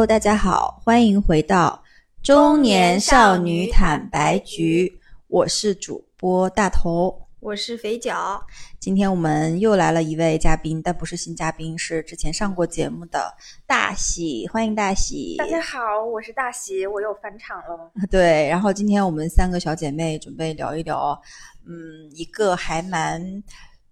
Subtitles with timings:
[0.00, 1.84] Hello，大家好，欢迎回到
[2.22, 4.98] 中年少女坦白局，
[5.28, 8.42] 我是主播大头，我是肥脚。
[8.78, 13.30] 今天我们又来了一位嘉宾，但不是新嘉宾，是之前上过节目的
[13.66, 15.36] 大喜，欢迎大喜。
[15.36, 17.92] 大家好，我是大喜，我又返场了。
[18.10, 21.20] 对，然后今天我们三个小姐妹准备聊一聊，
[21.66, 23.22] 嗯，一个还蛮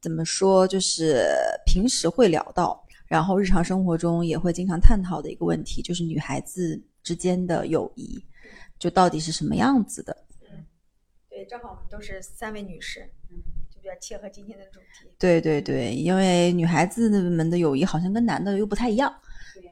[0.01, 1.29] 怎么说，就是
[1.67, 2.83] 平时会聊到。
[3.09, 8.23] 然后日常生活中也会经常探讨的一个问题，就是女孩子之间的友谊，
[8.79, 10.15] 就到底是什么样子的？
[10.43, 10.67] 嗯，
[11.31, 13.01] 对，正好我们都是三位女士，
[13.31, 15.11] 嗯，就比较切合今天的主题。
[15.19, 19.11] 对对对，因为女孩子们的友谊好像跟男的又不太一样，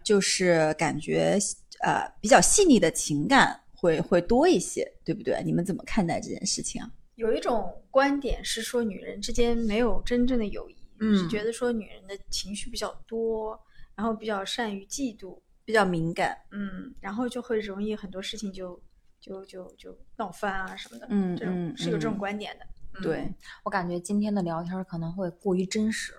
[0.02, 1.38] 就是感觉
[1.82, 5.42] 呃比较细腻的情感会会多一些，对不对？
[5.44, 6.90] 你们怎么看待这件事情啊？
[7.16, 10.75] 有一种观点是说，女人之间没有真正的友谊。
[11.00, 13.58] 是觉得说女人的情绪比较多，
[13.94, 18.80] 然后比较善于嫉妒，比较敏感，嗯，然后就会容易很多事情就
[19.20, 22.66] 就就就闹翻啊什么的，嗯，这种是有这种观点的。
[23.02, 23.30] 对
[23.62, 26.14] 我感觉今天的聊天可能会过于真实，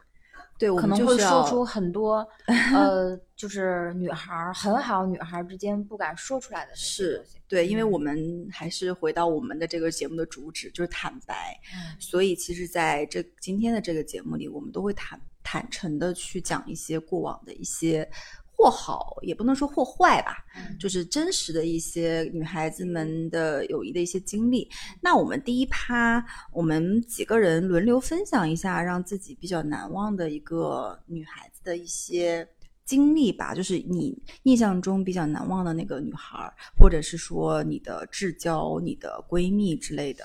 [0.57, 2.28] 对，可能会说出很多
[2.73, 11.56] 呃，就是女孩很好，女孩之间不敢说出来的是对，因为我们还是回到我们的这个节目的主旨，就是坦白。
[12.00, 18.09] 所以其实在这今天的这个节目里，我们都会坦坦诚的去讲一些过往的一些
[18.57, 20.44] 或好，也不能说或坏吧，
[20.79, 24.68] 就是真实的一些女孩子们的友谊的一些经历。
[25.00, 32.45] 那我们第一趴，我们几个人轮流分享一下，让自己比较难忘的一个女孩子的一些。
[32.88, 40.24] 经历吧，就是你印象中比较难忘的那个女孩，或者是说你的至交、你的闺蜜之类的，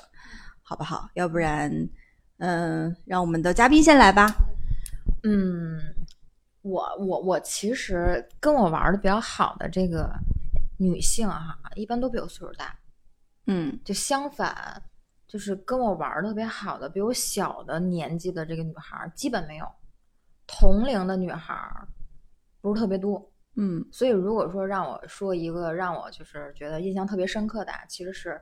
[0.62, 1.09] 好不好？
[1.14, 1.72] 要不然，
[2.38, 4.32] 嗯，让我们的嘉宾先来吧。
[5.25, 5.76] 嗯，
[6.62, 10.11] 我我我其实跟我玩的比较好的这个
[10.78, 12.77] 女性哈，一般都比我岁数大。
[13.47, 14.83] 嗯，就相反，
[15.27, 19.67] 就是跟我玩的特别好的，比我小的年纪的这个女孩，基本没有。
[20.47, 21.55] 同龄的女孩。
[22.61, 28.41] 不是特别多，嗯，所以如果说让我说一个让我就是觉得印象特别深刻的，其实是，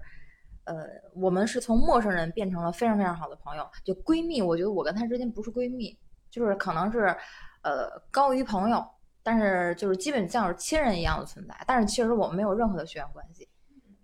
[0.65, 0.75] 呃，
[1.15, 4.43] 我们是从陌生人变成了非常非常好的朋友，就闺蜜。
[4.43, 5.99] 我觉得我跟她之间不是闺蜜，
[6.31, 7.17] 就是可能是，
[7.63, 8.85] 呃，高于朋友，
[9.23, 11.55] 但是就是基本像是亲人一样的存在。
[11.67, 13.49] 但是其实我们没有任何的血缘关系。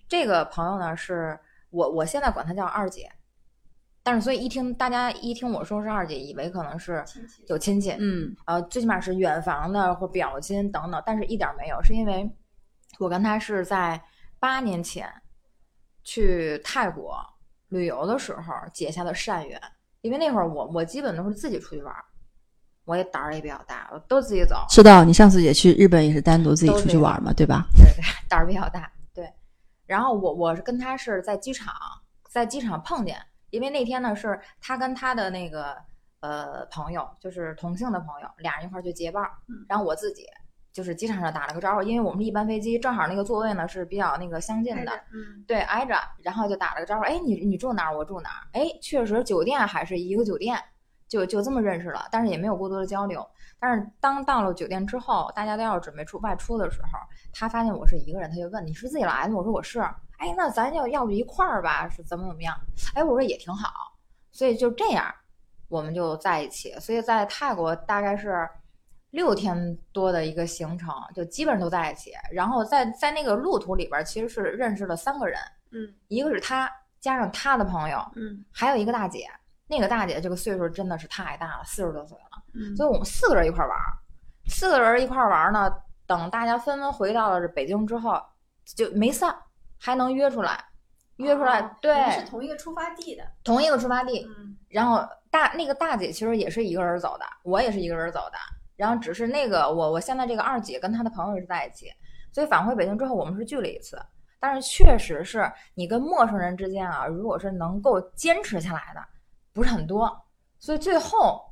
[0.08, 1.38] 这个朋友呢，是
[1.70, 3.10] 我我现在管她叫二姐。
[4.02, 7.04] 但是，所以一听大家一听我说是二姐，以为可能是
[7.48, 12.30] 有亲戚，嗯，呃，最起码是远房的或表亲等等，但是一点没有，是因为
[13.00, 14.00] 我跟她是在
[14.38, 15.12] 八年前
[16.04, 17.18] 去泰国
[17.70, 19.60] 旅游的时候结下的善缘。
[20.02, 21.92] 因为那会儿我我基本都是自己出去玩，
[22.86, 24.64] 我也胆儿也比较大，我都自己走。
[24.70, 27.66] 知道你上次也去日本也是单独自己出去玩嘛，对吧？
[27.76, 28.90] 对对， 胆儿比较大。
[29.12, 29.30] 对，
[29.86, 31.74] 然后我我是跟他是在机场，
[32.30, 33.18] 在机场碰见。
[33.50, 35.76] 因为那天呢，是他跟他的那个
[36.20, 39.30] 呃朋友，就是同性的朋友，俩人一块儿去结伴儿。
[39.68, 40.24] 然后我自己
[40.72, 44.92] 就是机场上打了个招呼，因为我们是一班飞机，正好那个座位呢是比较那个相近的，
[45.46, 45.94] 对，挨着。
[46.22, 47.96] 然后就打了个招呼，哎，你你住哪儿？
[47.96, 48.46] 我住哪儿？
[48.52, 50.58] 哎，确实酒店还是一个酒店，
[51.08, 53.26] 就就这么认识了，但是也没有过多的交流。
[53.58, 56.98] 但是当到了酒店之后，大家都要准备出外出的时候，
[57.32, 59.34] 他发现我是一个人，他就问你是自己来的？
[59.34, 59.80] 我说我是。
[60.18, 61.88] 哎，那咱就要不一块儿吧？
[61.88, 62.54] 是怎么怎么样？
[62.94, 63.70] 哎，我说也挺好，
[64.32, 65.14] 所以就这样，
[65.68, 66.72] 我们就在一起。
[66.80, 68.48] 所以在泰国大概是
[69.10, 72.12] 六天多的一个行程，就基本上都在一起。
[72.32, 75.38] 然后在在那个路途里边，其实是认识了三个人，
[75.70, 79.26] 嗯，一个是他加上他的朋友，嗯，还有一个大姐。
[79.68, 83.76] 那个大姐这个岁数真的是太大了，四十多岁了，嗯，所以我们四个人一块玩，
[84.48, 85.70] 四个人一块玩呢。
[86.06, 88.22] 等大家纷纷回到了北京之后，
[88.76, 89.36] 就没散。
[89.78, 90.64] 还能约出来，
[91.16, 94.24] 约出来，对，是同一个出发地的，同一个出发地。
[94.38, 98.38] 嗯，然后大那个大姐其实也是一个人走的，我也是一个人走的。
[98.74, 101.90] 然后只是那个我我现在这个二姐跟她的朋友是在一起，
[102.32, 104.00] 所以返回北京之后我们是聚了一次。
[104.40, 109.00] 但是确实是你跟陌生人之间啊，如果是能够坚持下来的，
[109.56, 110.14] 不是很多。
[110.58, 111.42] 所以最后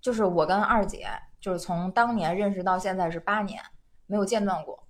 [0.00, 1.08] 就是我跟二姐
[1.40, 3.60] 就是从当年认识到现在是八年，
[4.06, 4.86] 没有间断过。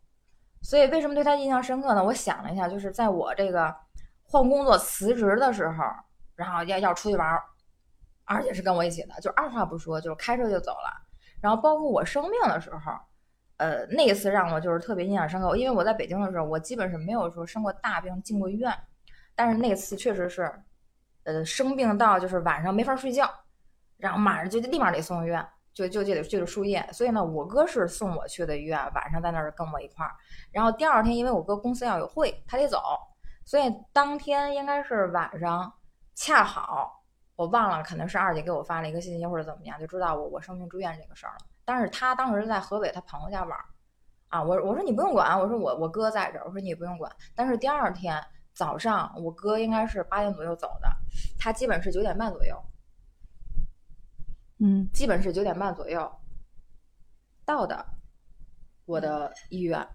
[0.60, 2.04] 所以为什么对她印象深刻呢？
[2.04, 3.74] 我想了一下，就是在我这个
[4.22, 5.82] 换工作辞职的时候，
[6.36, 7.40] 然后要要出去玩，
[8.24, 11.06] 二姐是跟我一起的，就二话不说，就是开车就走了。
[11.40, 12.92] 然后包括我生病的时候，
[13.56, 18.72] 呃，那一次让我就是特别印象深刻，因为我在北京的时候，我基本是没有说生过大病进过医院，
[19.34, 20.52] 但是那次确实是，
[21.28, 23.30] 呃，生病到就是晚上没法睡觉，
[23.98, 25.46] 然后马上就立马得送医院。
[25.75, 26.84] 就就就得就得输液。
[26.92, 30.10] 所以呢，我哥是送我去的医院，晚上在那儿跟我一块儿。
[30.50, 32.82] 然后第二天，因为我哥公司要有会，他得走，
[33.44, 35.72] 所以当天应该是晚上，
[36.16, 37.00] 恰好
[37.36, 41.46] 我忘了，可能是二姐给我发了一个信息或者怎么样，就知道我我生病住院这个事儿了。
[41.64, 43.64] 但是他当时在河北他朋友家玩儿，
[44.30, 47.08] 啊，我我说你不用管，我说我我哥在这儿，我说你也不用管。
[47.36, 48.20] 但是第二天
[48.58, 50.88] 早上，我哥应该是八点左右走的，
[51.38, 52.60] 他基本是九点半左右，
[54.58, 56.10] 嗯基本是九点半左右
[57.44, 57.87] 到的
[58.84, 59.87] 我的医院。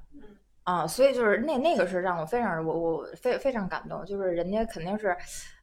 [0.63, 5.13] 啊，所以就是那那个是让我非常我我非非常感动，就是人家肯定是，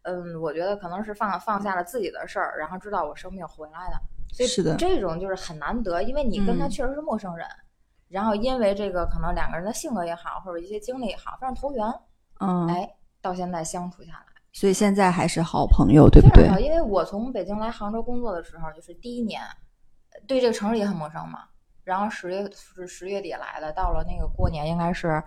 [0.03, 3.99] 嗯，我觉得可能是放放下了自己的事儿，然后知道我生病回来的，
[4.31, 7.47] 所以是的这种就是很难得，因为你跟他嗯确实是陌生人，
[8.09, 11.83] 然后因为这个可能两个人的性格也好，或者一些经历也好，非常投缘，
[12.41, 12.91] 嗯，哎，
[13.23, 14.25] 到现在相处下来。
[14.53, 16.55] 所以现在还是好朋友，对不对非常？
[16.55, 21.45] 好，因为我从北京来杭州工作的时候，就是第一年，呃对这个城市也很陌生嘛。
[21.85, 25.23] 然后十月是十月底来的，到了那个过年应该是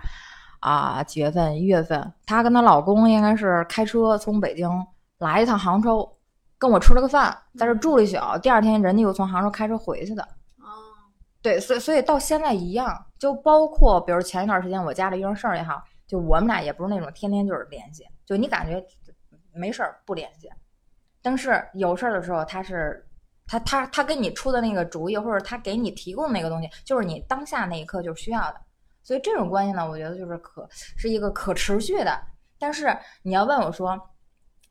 [0.59, 1.55] 啊几月份？
[1.57, 4.69] 一月份，她跟她老公应该是开车从北京
[5.19, 6.17] 来一趟杭州，
[6.57, 8.17] 跟我吃了个饭，在这住了一宿。
[8.41, 10.21] 第二天人家又从杭州开车回去的。
[10.59, 10.67] 哦，
[11.41, 15.81] 对，所以所以到现在一样，就包括比如前一段时间我家里遇上事儿也好，
[16.13, 18.79] 就我们俩也不是那种天天就是联系，就你感觉
[19.51, 20.47] 没事儿不联系，
[21.23, 23.03] 但是有事儿的时候他是
[23.47, 28.61] 他他他给你出的那个主意，或者他给你提供的那个东西，就是你当下那一刻就是需要的，
[29.01, 32.21] 所以这种关系呢，我觉得就是可是一个可持续的。
[32.59, 33.99] 但是你要问我说，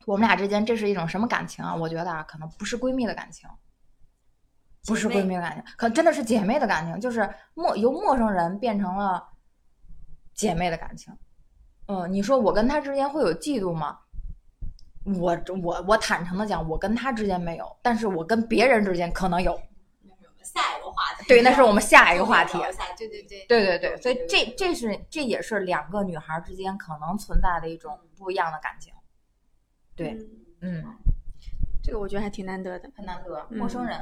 [0.05, 1.75] 我们俩之间这是一种什么感情啊？
[1.75, 3.49] 我觉得啊，可能不是闺蜜的感情。
[4.85, 9.21] 不是闺蜜的感情，可能真的是姐妹的感情，就是陌由陌生人变成了
[10.33, 11.13] 姐妹的感情。
[11.87, 13.99] 嗯，你说我跟他之间会有嫉妒吗？
[15.05, 19.59] 我我我坦诚的讲，我跟他之间没有，但是我跟别人之间可能有。
[20.43, 22.59] 下一个话题对，那是我们下一个话题。
[22.97, 28.93] 对对对，对对对，所以这这是这也是两个女孩之间可能存在的一种不一样的感情。
[29.95, 30.11] 对，
[30.61, 30.85] 嗯，嗯，
[31.81, 32.89] 这个我觉得还挺难得的。
[32.95, 33.97] 很难得，嗯陌生人，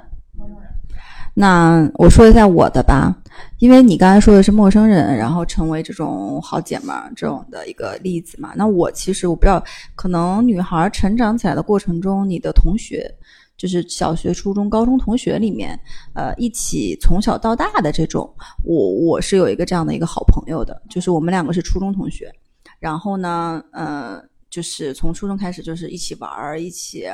[1.33, 3.15] 那我说一下我的吧，
[3.59, 8.51] 因为你刚才说的是陌生人，然后成为这种好姐们儿这种的一个例子嘛。
[8.57, 9.63] 那我其实我不知道，
[9.95, 13.09] 可能女孩成长起来的过程中，你的同学，
[13.55, 15.79] 就是小学、初中、高中同学里面，
[16.13, 18.29] 呃，一起从小到大的这种，
[18.65, 22.29] 我我是有一个这样的一个好朋友的，就是我们两个是初中同学，
[22.77, 24.21] 然后呢，呃。
[24.51, 27.07] 就是从初中开始，就是一起玩儿，一起，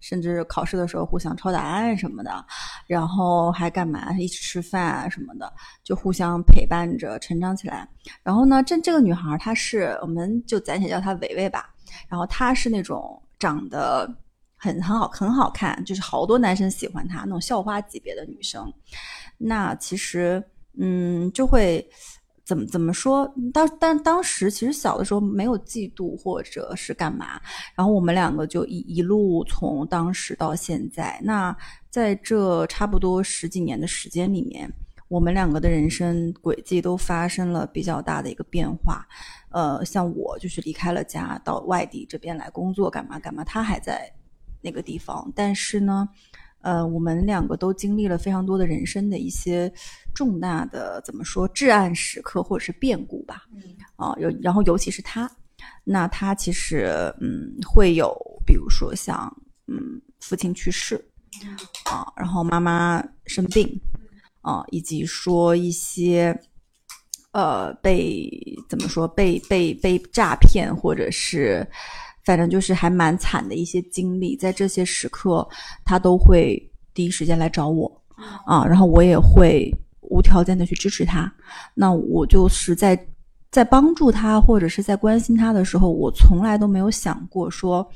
[0.00, 2.46] 甚至考试的时候互相抄答案什么的，
[2.86, 4.12] 然后还干嘛？
[4.16, 7.86] 一起吃饭啊什么的，就互相陪伴着成长起来。
[8.22, 11.74] 然后呢，这这个女孩她是，我们就暂且叫她维维吧。
[12.08, 14.08] 然后她是那种长得
[14.56, 18.72] 很很好很好看，就是好多男生喜欢她那种校花级别的女生。
[19.36, 20.40] 那其实，
[20.78, 21.84] 嗯，就会。
[22.44, 23.32] 怎么怎么说？
[23.54, 27.40] 当但当时其实小的时候没有嫉妒或者是干嘛，
[27.74, 31.18] 然后我们两个就一一路从当时到现在。
[31.24, 31.56] 那
[31.88, 34.70] 在这差不多十几年的时间里面，
[35.08, 39.06] 我们两个的人生轨迹都发生了比较大的一个变化。
[39.50, 44.12] 呃，像我就是离开了家到外地这边来工作，干嘛干嘛，他还在
[44.60, 45.32] 那个地方。
[45.34, 46.08] 但是呢，
[46.64, 49.70] 呃，我们两个都经历了非常多的人生的一些
[50.14, 53.44] 重大的怎么说至暗时刻或者是变故吧。
[53.54, 53.60] 嗯
[53.96, 55.30] 啊，有然后尤其是他，
[55.84, 58.16] 那他其实嗯会有，
[58.46, 59.30] 比如说像
[59.66, 60.96] 嗯父亲去世
[61.84, 63.68] 啊，然后妈妈生病
[64.40, 66.34] 啊，以及说一些
[67.32, 68.30] 呃被
[68.70, 71.66] 怎么说被被被诈骗或者是
[72.24, 75.46] 反正就是还蛮惨的一些经历，在这些时刻
[75.84, 76.60] 他都会
[76.92, 77.90] 第一时间来找我
[78.46, 81.32] 啊，然后我也会无条件的去支持他。
[81.74, 82.98] 那我就是在
[83.50, 87.86] 在帮助他或者是在关心他的时候，我从来都没有想过说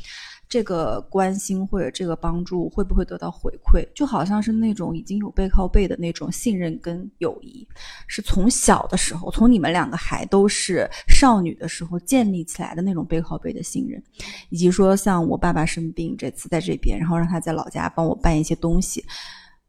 [0.48, 7.66] 这个关心或者这个帮助会不会得到回馈，就好像是那种已经有背靠背的那种信任跟友谊，
[8.06, 14.02] 是从小的时候，从你们两个还都是少女的时候建立起来的那种背靠背的信任，
[14.48, 19.04] 以及说像我爸爸生病这次在这边，然后让他在老家帮我办一些东西，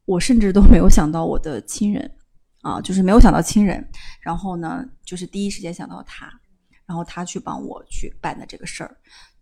[0.06, 2.10] 我甚至都没有想到我的亲人。
[2.62, 3.82] 啊，就是没有想到亲人，
[4.20, 6.30] 然后呢，就是第一时间想到他，
[6.86, 8.98] 然后他去帮我去办的这个事儿，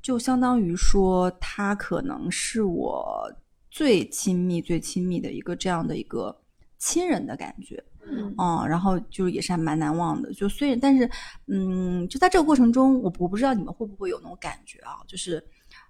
[0.07, 3.29] 就相当于说他可能是我
[3.69, 6.33] 最亲密、最亲密的一个这样的一个
[6.77, 8.33] 亲人的感觉，嗯。
[8.37, 10.33] 嗯，然后就是也是还蛮难忘的。
[10.33, 11.11] 就虽然，但是，
[11.47, 15.43] 嗯，就在这个过程中，我我不知道你们会不会有那种感觉啊，就是，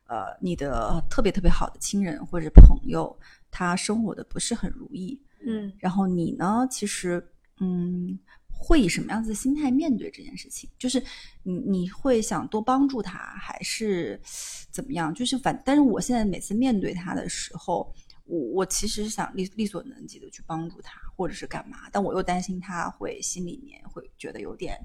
[0.08, 3.16] 呃，你的特别特别好的亲人或者朋友，
[3.52, 5.72] 他生活的不是很如意，嗯。
[5.78, 7.24] 然后你呢，其实
[7.60, 8.18] 嗯，
[8.60, 10.70] 会以什么样子的心态面对这件事情？
[10.78, 11.02] 就是
[11.44, 14.20] 你你会想多帮助他，还是
[14.72, 15.14] 怎么样？
[15.14, 17.94] 就是反，但是我现在每次面对他的时候，
[18.26, 24.78] 我我其实是想力力所能及的去帮助他，或者是干嘛，但我又担心他会心里面会觉得有点，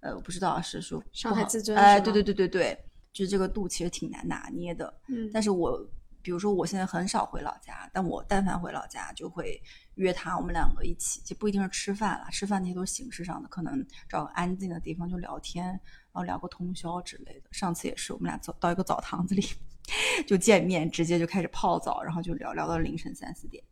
[0.00, 2.78] 呃，我不知道是说伤害自尊哎，对对对对对，
[3.12, 4.92] 就是这个度其实挺难拿捏的。
[5.08, 5.78] 嗯但是我
[6.24, 9.62] 比如说我现在很少回老家，但我但凡回老家就会
[9.96, 15.80] 约他，我们两个一起，就不一定是吃饭了，吃饭那些都是形式上的，可能找个安静的地方就聊天，然
[16.14, 17.50] 后聊个通宵之类的。
[17.52, 19.46] 上次也是，我们俩走到一个澡堂子里
[20.26, 23.62] 就见面，直接就开始泡澡，然后就聊聊到凌晨三四点，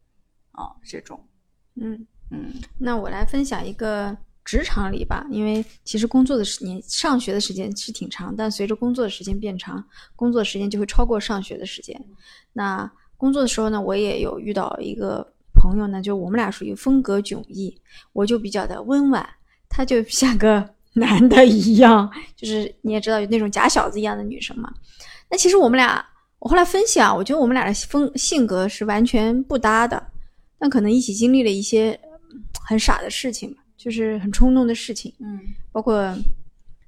[0.51, 1.27] 啊，这种，
[1.77, 2.53] 嗯，嗯。
[2.79, 9.85] 那我来分享一个职场里吧，因为其实工作的时间、上学的时间是挺长，但随着工作的时间变长，
[10.17, 11.99] 工作的时间就会超过上学的时间。
[12.53, 17.73] 那工作的时候呢，我也有遇到一个朋友呢，就我们俩属于风格迥异，
[18.13, 19.25] 我就比较的温婉，
[19.69, 24.73] 他就像个 男的一样，就是你也知道有那种假小子一样的女生嘛。
[25.31, 26.05] 那其实我们俩，
[26.41, 30.05] 我后来分析啊，我觉得我们俩的风性格是完全不搭的，
[30.59, 31.99] 但可能一起经历了一些
[32.33, 35.41] 嗯很傻的事情，就是很冲动的事情，嗯。
[35.73, 36.15] 包括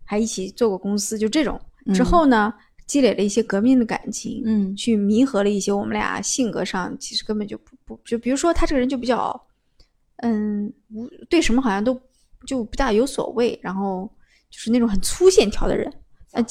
[0.05, 1.61] 还一起做过公司，就这种。
[1.87, 1.95] 嗯。
[1.95, 2.55] 之后呢，
[2.87, 4.77] 积累了一些革命的感情，嗯。
[4.77, 9.47] 去弥合了一些我们俩性格上其实根本就不不就比如说他这个人就比较，
[10.19, 12.01] 嗯，无对什么好像都
[12.47, 14.09] 就不大有所谓，然后
[14.49, 15.93] 就是那种很粗线条的人，
[16.33, 16.45] 呃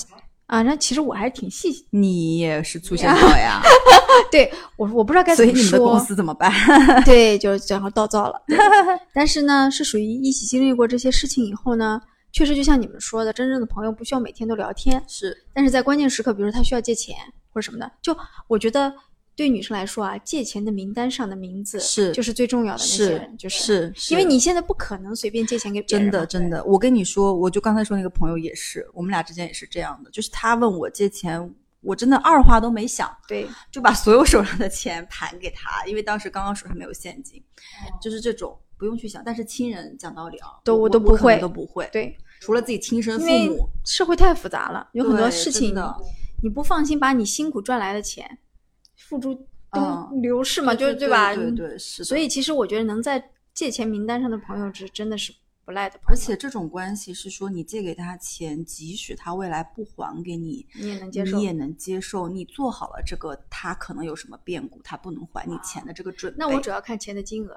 [0.53, 3.59] 啊，那其实我还是挺细，你也是粗线条 呀，
[4.31, 6.53] 对我我不知道该所以怎么说，你们的公司怎么办？
[7.05, 8.39] 对，就正好倒灶了。
[9.15, 11.99] 但是呢，是属于一起经历过这些事情以后呢，
[12.31, 17.15] 确实就像你们说的，真正的朋友不需要每天都聊天，是，但是在关键时刻，比如说他需要借钱
[17.51, 18.15] 或者什么的，就
[18.47, 18.93] 我觉得
[19.35, 37.43] 对女生来说啊，借钱的名单上的名字是就是最重要的那些是人，就是是，因为你现在不可能随便借钱给别人真，的真的，我跟你说，我就刚才说那个朋友也是，我们俩之间也是这样的，就是他问我借钱，我真的二话都没想，对，就把所有手上的钱盘给他，因为当时刚刚手上没有现金，
[37.99, 39.23] 就是这种不用去想。
[39.25, 45.75] 但是亲人讲道理啊，都我都不会都不会，对，除了自己亲生父母，社会太复杂了，有很多事情。
[46.43, 48.37] 你不放心把你辛苦赚来的钱
[49.13, 49.35] 付诸
[49.71, 51.35] 都嗯流逝嘛，就是对吧？
[51.35, 52.03] 对对，是。
[52.03, 55.31] 所以其实我觉得能在借钱名单上的朋友，是真的是
[55.63, 62.27] 不赖的而且这种关系是说，你借给他钱，即使他未来不还给你，你也能接受你也能接受。
[62.27, 66.37] 你做好了这个，他可能有什么变故，他不能还你钱的这个准备。
[66.39, 67.55] 那我主要看钱的金额，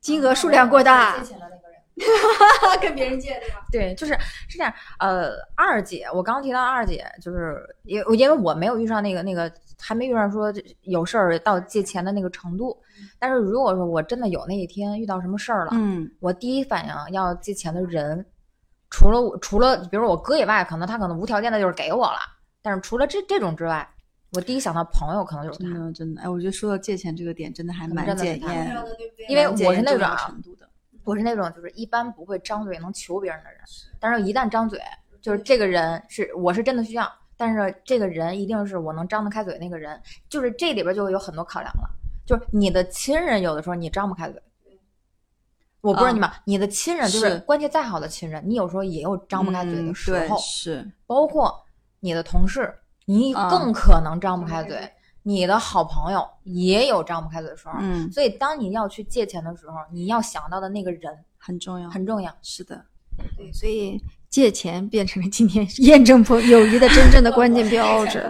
[0.00, 1.69] 金额数量过大，借钱的那个人。
[2.80, 3.66] 跟别人借对吧？
[3.70, 4.12] 对，就是
[4.48, 4.72] 是这样。
[4.98, 10.52] 呃，二姐，我刚刚提到二姐，就是因因为我没有遇上那个那个，还没遇上说
[10.82, 12.76] 有事儿到借钱的那个程度。
[13.18, 18.24] 但是如果说我真的有那一天遇到什么事儿了，嗯我第一反应要借钱的人，
[18.90, 22.18] 除了我，除了比如说我哥以外，可能他可能无条件的就是给我了。
[22.62, 23.88] 但是除了这这种之外，
[24.32, 28.76] 我第一想到朋友可能就是真他，的真的，哎，我觉得说到借钱这个点，真的还蛮检验，
[29.28, 30.06] 因为我是那种。
[31.10, 33.60] 我是那种就是一般不会张嘴能求别人的人，
[33.98, 34.80] 但是一旦张嘴，
[35.20, 41.90] 就是这个人是我是真的需要，但是这个人一定是我能张得开嘴那个人，就是这里边就会有很多考量了，
[42.24, 44.40] 就是你的亲人有的时候你张不开嘴。
[45.80, 51.52] 我不知道你们，你的亲人就是是关系再好的亲人，你有时候也有张不开嘴的时候，是，包括
[51.98, 52.72] 你的同事，
[53.06, 54.78] 你嗯更可能张不开嘴；
[55.22, 57.74] 你的好朋友也有张不开嘴的时候。
[57.80, 62.34] 嗯，所以，当你要去借钱的时候，你要想到的那个人很重要，很重要。
[62.42, 62.84] 是的，
[63.36, 68.24] 对，所以借钱变成了今天 验证朋友谊的真正的关键标 志。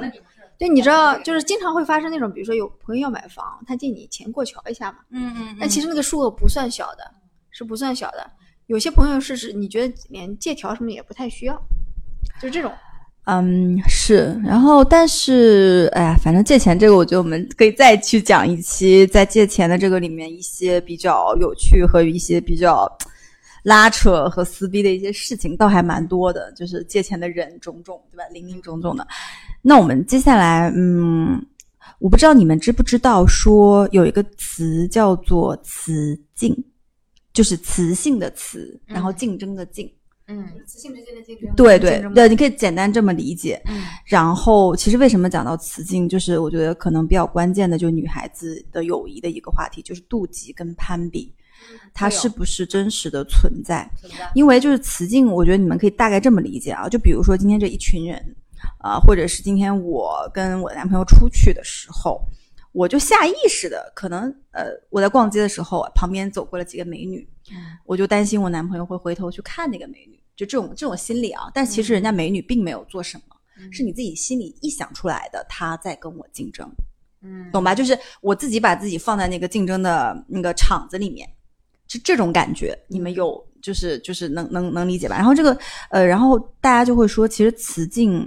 [0.58, 7.14] 对，你知道，就是经常会发生那种，比如说有朋友要买房，他借你钱过桥一下嘛，嗯嗯但其实那个数额不算小的，
[7.50, 8.30] 是不算小的。
[8.66, 11.54] 有些朋友是指你觉得连借条什么也不太需要，
[12.40, 12.72] 就是这种。
[13.32, 22.90] 嗯，是，然后但是，哎呀，反正借钱这个，我觉得我们可以再去讲一期，在借钱的这个里面一些比较有趣和一些比较
[23.62, 28.24] 拉扯和撕逼的一些事情，倒还蛮多的，就是借钱的人种种，对吧？
[28.32, 29.06] 林林种种的。
[29.62, 31.40] 那我们接下来，嗯，
[32.00, 36.52] 我不知道你们知不知道，说有一个词叫做雌竞，
[37.32, 39.14] 就是雌性的雌，然后嗯。
[39.14, 39.86] 竞争的竞。
[39.86, 39.99] 嗯
[40.66, 43.60] 雌性之间的竞争对对对，你可以简单这么理解。
[43.66, 51.32] 嗯然后，其实为什么讲到雌竞，就是我觉得可能比较关键的，就是女孩子的友谊的一个话题，就是妒忌跟攀比，
[51.94, 53.88] 它是不是真实的存在？
[54.34, 58.36] 因为就是雌竞，我觉得你们可以大概这么理解啊，就比如说今天这一群人，
[58.78, 62.20] 啊、或者是今天我跟我的男朋友出去的时候，
[62.72, 64.22] 我就下意识的，可能
[64.52, 67.28] 呃，我在逛街的时候，旁边走过了几个美女，
[67.84, 71.50] 我就担心我男朋友会回头去看那个美女，就这种这种心理啊。
[71.52, 73.36] 但其实人家美女并没有做什么，
[73.70, 76.66] 是你自己心里臆想出来的，她在跟我竞争，
[77.22, 77.74] 嗯，懂吧？
[77.74, 81.28] 就是我自己把自己放在那个竞争的那个场子里面，
[81.88, 85.16] 是这种感觉，你们有就是就是能能能理解吧？
[85.16, 85.56] 然后这个
[85.90, 88.24] 呃，然后大家就会说，其实雌竞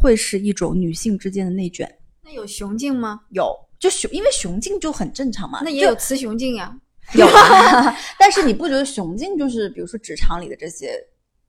[0.00, 1.86] 会是一种女性之间的内卷。
[2.22, 3.20] 那有雄竞吗？
[3.30, 5.60] 有，就雄，因为雄竞就很正常嘛。
[5.62, 6.74] 那也有雌雄竞呀。
[7.12, 10.98] 有啊， 但是你不觉得雄竞就是，比如说职场里的这些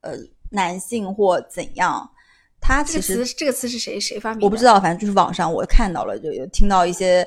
[0.06, 0.16] 呃
[0.50, 2.08] 男性或怎样，
[2.60, 4.46] 他这其实个词这个词是谁谁发明的？
[4.46, 7.26] 我不知道，反正就是网上我看到了，就有听到一些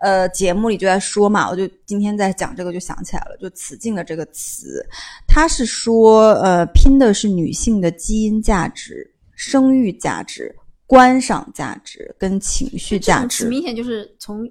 [0.00, 4.84] 呃节目里就在说嘛，我就今天在讲这个就想起来了，就雌竞的这个词，
[5.26, 10.54] 它是说呃拼的是女性的基因价值、生育价值、
[10.86, 13.46] 观赏价值跟情绪价值。
[13.46, 14.44] 明显就是从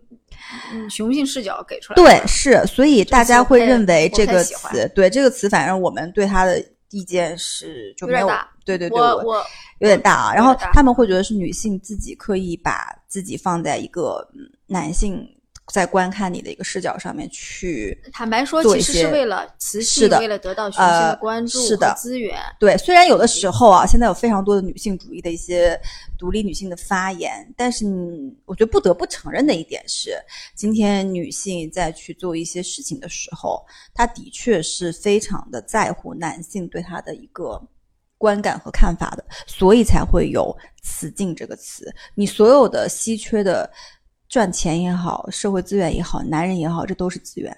[0.73, 1.95] 嗯雄性视角给出来。
[1.95, 9.45] 对，是，所以大家会认为这个词，对这个词，反正我们对它的意见是就没有有点大，对对对，我我
[9.79, 10.33] 有点大啊。
[10.33, 15.27] 然后他们会觉得是女性自己刻意把自己放在一个嗯男性
[15.71, 17.97] 在观看你的一个视角上面去。
[18.11, 22.37] 坦白说，其实是为了雌是的性为了得到雄性的呃关注是的和资源。
[22.59, 25.79] 对，虽然有的时候啊，现在有非常多的女性主义的一些
[26.19, 30.11] 独立女性的发言，但是嗯我觉得不得不承认的一点是，
[30.55, 37.61] 今天女性在去做一些事情的时候，她的确是非常的在乎男性对她的一个
[38.17, 41.91] 观感和看法的，所以才会有“雌竞”这个词。
[42.13, 43.67] 你所有的稀缺的
[44.31, 47.55] 赚钱也好，社会资源也好，男人也好，这都是资源，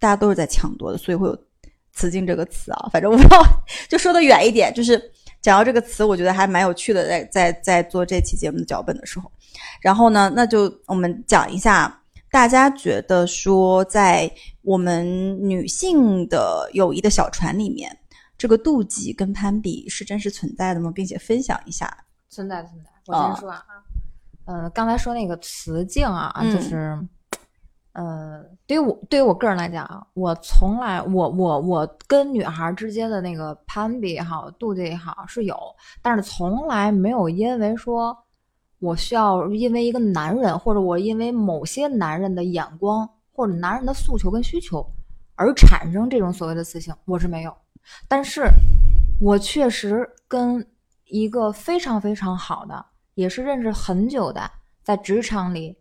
[0.00, 1.38] 大家都是在抢夺的，所以会有
[1.94, 2.90] “雌竞”这个词啊。
[2.92, 3.40] 反正我不知道，
[3.88, 5.00] 就说的远一点，就是
[5.40, 9.30] 讲到这个词，我觉得还蛮有趣的，在在在做这期节目的脚本的时候。
[9.80, 14.28] 然后呢，那就我们讲一下，大家觉得说，在
[14.62, 15.06] 我们
[15.48, 17.96] 女性的友谊的小船里面，
[18.36, 20.90] 这个妒忌跟攀比是真实存在的吗？
[20.92, 22.04] 并且分享一下。
[22.28, 22.90] 存在存在。
[23.06, 23.62] 我啊先说啊，
[24.46, 26.98] 呃，刚才说那个雌竞啊，嗯就是，
[27.92, 35.58] 呃，对于我对于我个人来讲啊，我从来我我我跟女孩之间的那个攀比也好，妒忌也好是有，
[36.00, 38.16] 但是从来没有因为说
[38.78, 44.86] 我需要因为一个男人，或者我因为某些男人的眼光或者男人的诉求跟需求
[45.34, 47.52] 而产生这种所谓的雌性，我是没有。
[48.06, 48.48] 但是
[49.20, 50.64] 我确实跟
[51.06, 52.84] 一个非常非常好的，
[53.16, 54.48] 也是认识很久的，
[54.84, 55.74] 在职场里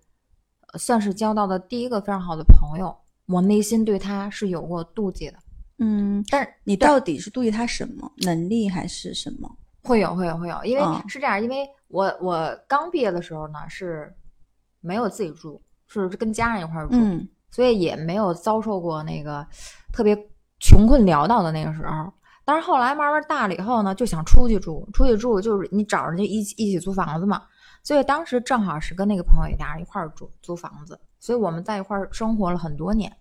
[0.72, 2.96] 呃算是交到的第一个非常好的朋友，
[3.26, 5.38] 我内心对他是有过妒忌的。
[5.80, 8.10] 嗯，但是你到底是妒忌他什么？
[8.24, 9.52] 能力还是什么？
[9.84, 14.12] 会有会有会有，因为嗯是这样，因为我我刚毕业的时候呢是
[14.80, 19.46] 没有自己住，是跟家人一块儿住，嗯所以也没有遭受过那个
[19.92, 20.16] 特别
[20.60, 22.12] 穷困潦倒的那个时候。
[22.46, 27.42] 但是后来慢慢大了以后呢，就想出去住，出去住就是你找人家一起一起租房子嘛。
[27.84, 33.12] 所以当时正好是跟那个朋友俩人一块儿住租房子，所以我们在一块儿生活了很多年，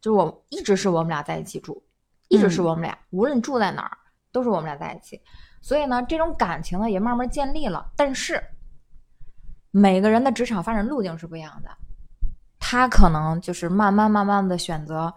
[0.00, 1.82] 就是我一直是我们俩在一起住，
[2.28, 3.96] 一直是我们俩，无论住在哪儿
[4.30, 5.20] 都是我们俩在一起。
[5.60, 7.90] 所以呢，这种感情呢也慢慢建立了。
[7.96, 8.42] 但是
[9.70, 11.70] 每个人的职场发展路径是不一样的，
[12.58, 15.12] 他可能就是慢慢慢慢的选择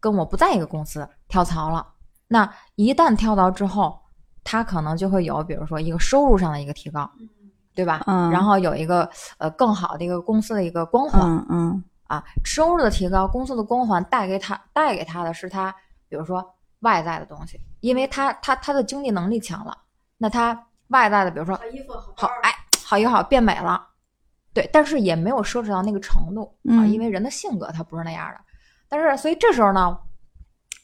[0.00, 1.86] 跟我不在一个公司跳槽了。
[2.28, 3.98] 那一旦跳槽之后，
[4.44, 7.10] 他可能就会有，比如说一个收入上的一个提高，
[7.74, 8.02] 对吧？
[8.06, 15.74] 嗯然后有一个呃更好的一个公司的一个光环、嗯嗯啊，收入的提高，公司的光环带给他带给他的是他，
[16.08, 19.76] 比如说外在的东西，因为他他他的经济能力强了，
[20.16, 23.86] 那他外在的，比如说衣服好好，哎，好也好，变美了，
[24.52, 28.40] 对，但是也没有奢侈到那个程度啊，嗯因为人的性格他不是那样的。
[28.88, 29.98] 但是，所以这时候呢，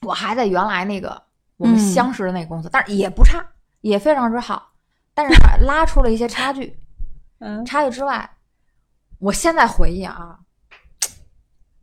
[0.02, 1.22] 我还在原来那个
[1.64, 3.42] 我们嗯相识的那个公司，但是也不差，
[3.80, 4.70] 也非常之好，
[5.14, 6.78] 但是拉出了一些差距。
[7.40, 8.30] 嗯差距之外，
[9.18, 10.38] 我现在回忆啊，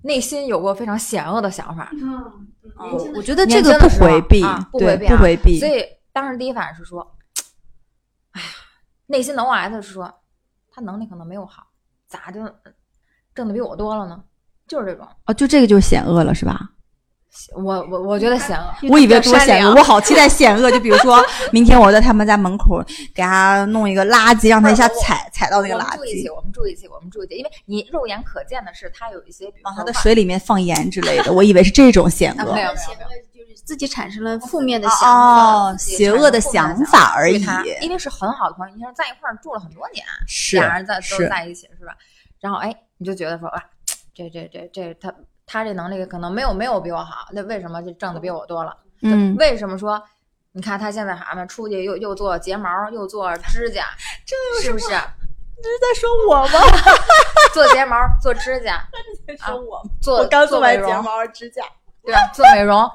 [0.03, 7.15] 内心有过非常险恶的想法，嗯，我我觉得这个不回避啊，不回避啊不回避，所以当时第一反应是说，
[8.33, 8.47] 哎呀，
[9.07, 10.13] 内心的 OS 是说，
[10.71, 11.65] 他能力可能没有好，
[12.07, 12.43] 咋就
[13.33, 14.23] 挣的比我多了呢？
[14.67, 16.69] 就是这种，哦，就这个就是险恶了，是吧？
[17.55, 18.73] 我我我觉得险恶。
[18.89, 20.69] 我以为多险恶，我好期待险恶。
[20.69, 22.83] 就比如说 明天我在他们家门口
[23.15, 31.31] 给他弄一个垃圾，让他一下踩踩到那个垃我们住一起，圾，我们住一起，我们住一起，因为你肉眼可见的是，他有一些，比如往他的水里面放盐之类的。
[31.31, 32.73] 我以为是这种险恶啊没有没有
[33.33, 37.41] 就是自己产生了负面的想哦邪恶的想法而已
[37.81, 41.95] 因为是很好的朋友，你说在一块儿住了很多年，是俩人在都是在一起是吧？
[42.41, 43.63] 然后哎，你就觉得说哇，
[44.13, 45.13] 这这这这他
[45.51, 48.73] 他这能力可能没有没有比我好，那为什么就挣的比我多了？
[49.01, 50.01] 嗯，为什么说？
[50.53, 53.85] 你看他现在孩子出去又又做睫毛又做指甲，
[54.25, 54.87] 这是不是？
[54.87, 56.59] 这是在说我吗？
[57.53, 58.81] 做睫毛做指甲，
[59.27, 59.89] 在说我吗？
[60.01, 61.63] 做我刚做完睫毛指甲，
[62.03, 62.19] 对吧？
[62.33, 62.89] 做美容，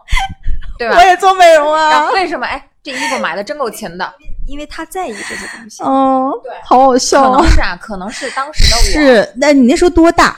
[0.79, 1.03] 对吧我？
[1.05, 2.11] 也做美容啊。
[2.12, 2.47] 为什么？
[2.47, 4.14] 哎，这衣服买的真够勤的。
[4.47, 5.83] 因为他在意这些东西。
[5.83, 7.38] 嗯，对好好可笑可。
[7.38, 10.37] 能是啊，可能是当时的我，是，那你那时候多大？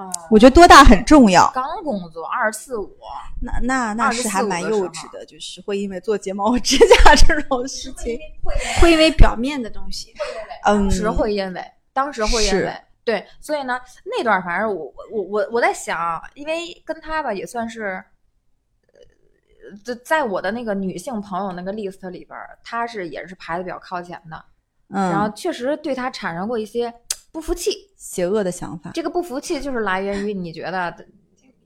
[0.00, 1.50] 嗯，我觉得多大很重要。
[1.54, 2.96] 刚工作二四五，
[3.42, 8.18] 那那那是还蛮幼稚的，就是会因为做睫毛、指甲这种事情，
[8.80, 10.14] 会因为表面的东西，
[10.64, 18.02] 嗯，当时会因为，当时会因为，对，所以呢，那段反正我我我我我在想，因为跟他吧也算是，
[18.86, 24.42] 呃，就在我的那个女性朋友那个 list 里边儿，他是也是排的比较靠前的，
[24.88, 26.90] 嗯，然后确实对他产生过一些
[27.32, 30.94] 不服气，邪恶的想法，这个不服气就是来源于你觉得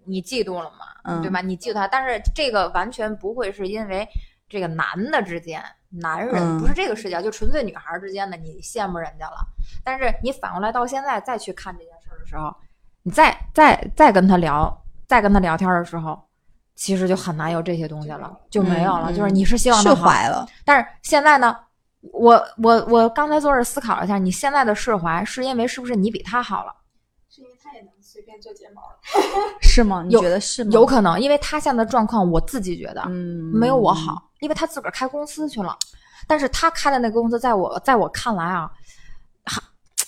[0.04, 1.40] 你嫉妒了嘛，嗯对吧？
[1.40, 4.06] 你嫉妒他，但是这个完全不会是因为
[4.48, 9.36] 这个男的之间，男人、嗯不是这个视角，就纯粹女孩之间的，你羡慕人家了。
[9.82, 12.54] 但是你反过来到现在再去看这件事儿的时候，
[13.02, 16.20] 你再再再跟他聊，再跟他聊天的时候。
[16.76, 19.12] 其实就很难有这些东西了，就没有了。
[19.12, 21.56] 嗯就是你是希望释他好，怀了，但是现在呢，
[22.12, 26.74] 我我我刚才坐这思考了一下，你现在的释怀是因为是不是你比他好了？
[27.28, 28.98] 是因为他也能随便做睫毛了。
[29.60, 30.04] 是吗？
[30.06, 30.70] 你觉得是吗？
[30.72, 35.76] 有可能，因为他现在的状况，我自己觉得嗯，没有我好，因为他自个儿开公司去了，
[36.28, 38.70] 但是他开的那个公司，在我在我看来啊，
[39.44, 39.60] 还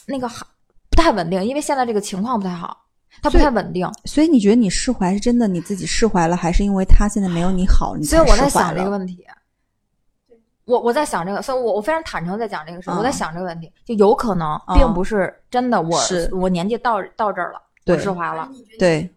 [0.06, 0.46] 那个还
[0.90, 2.76] 不太稳定，因为现在这个情况不太好，
[3.22, 8.98] 他不太稳定，所以你觉得你释怀是真的你自己释怀了，还是因为他现在没有你好，你所以我在才释怀想这个了？
[8.98, 9.26] 问题。
[10.66, 14.76] 我我在想这个，所以我我非常坦诚在讲这个事，嗯我在想这个问题，就有可能嗯。
[14.76, 16.28] 并不是真的我，是。
[16.34, 18.48] 我年纪到到这儿了，我释怀了，
[18.78, 19.08] 对，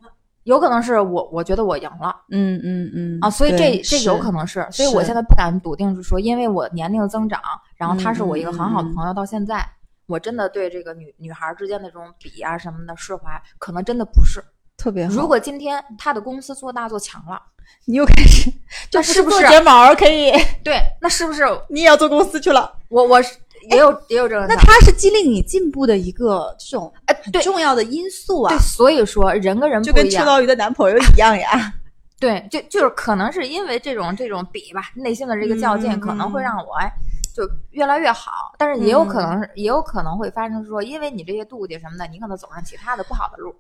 [0.44, 3.18] 有可能是我我觉得我赢了，嗯嗯嗯。
[3.22, 7.42] 啊，所以这这有可能是，所以我现在不敢笃定是说，因为我年龄增长，
[7.76, 9.68] 然后他是我一个很好的朋友，到现在，
[10.06, 14.40] 我真的对这个女女孩之间的这种比啊什么的释怀，可能真的不是。
[14.78, 15.14] 特别好。
[15.14, 17.42] 如果今天他的公司做大做强了，
[17.86, 18.52] 你又开始，
[18.90, 20.32] 就是不是做睫毛可以？
[20.64, 22.72] 对，那是不是 你也要做公司去了？
[22.90, 23.36] 我我是
[23.72, 24.74] 也有也有这个那想法？
[24.74, 30.26] 它是激励你进步的一个这种哎，对重要的因素啊对，，所以说人跟人就跟秋不一样。
[30.26, 31.74] 刀鱼的男朋友一样呀。
[32.20, 36.92] 对，就就是可能是因为这种这种比吧，内心的这个较劲，嗯可能会嗯让我哎
[37.34, 43.56] 就越来越好，但是也有可嗯能是、也有可能会发生说，因为你这些妒忌什么的，你可能走上其他的不好的路，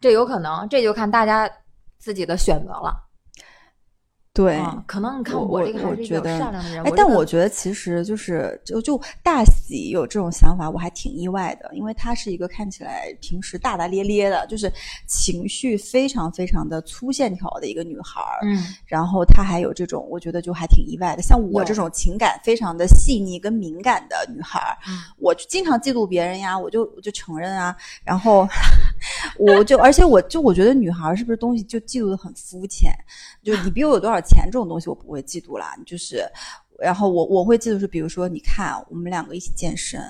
[0.00, 1.50] 这有可能，这就看大家
[1.98, 2.94] 自己的选择了。
[4.34, 14.72] 对，嗯，可能你看我我这个还是一个比较我觉得善良的人，哎，但这个我觉得其实就是就就大喜有这种想法，我还挺意外的，因为她是一个看起来平时大大咧咧的，就是
[15.06, 18.40] 情绪非常非常的粗线条的一个女孩儿。
[18.46, 21.20] 嗯然后她还有这种，我觉得就还挺意外的。
[21.20, 27.76] 像我这种情感非常的细腻跟敏感的女孩儿，嗯我就经常嫉妒别人呀，我就我就承认啊。
[28.02, 28.48] 然后
[29.38, 32.90] 我就，而且我就我觉得女孩儿是不是东西就嫉妒的很肤浅？
[33.42, 35.74] 就你比我有多少钱这种东西，我不会嫉妒啦。
[35.84, 36.24] 就是，
[36.78, 40.00] 然后我我会嫉妒是，比如说，你看我们两个一起健身，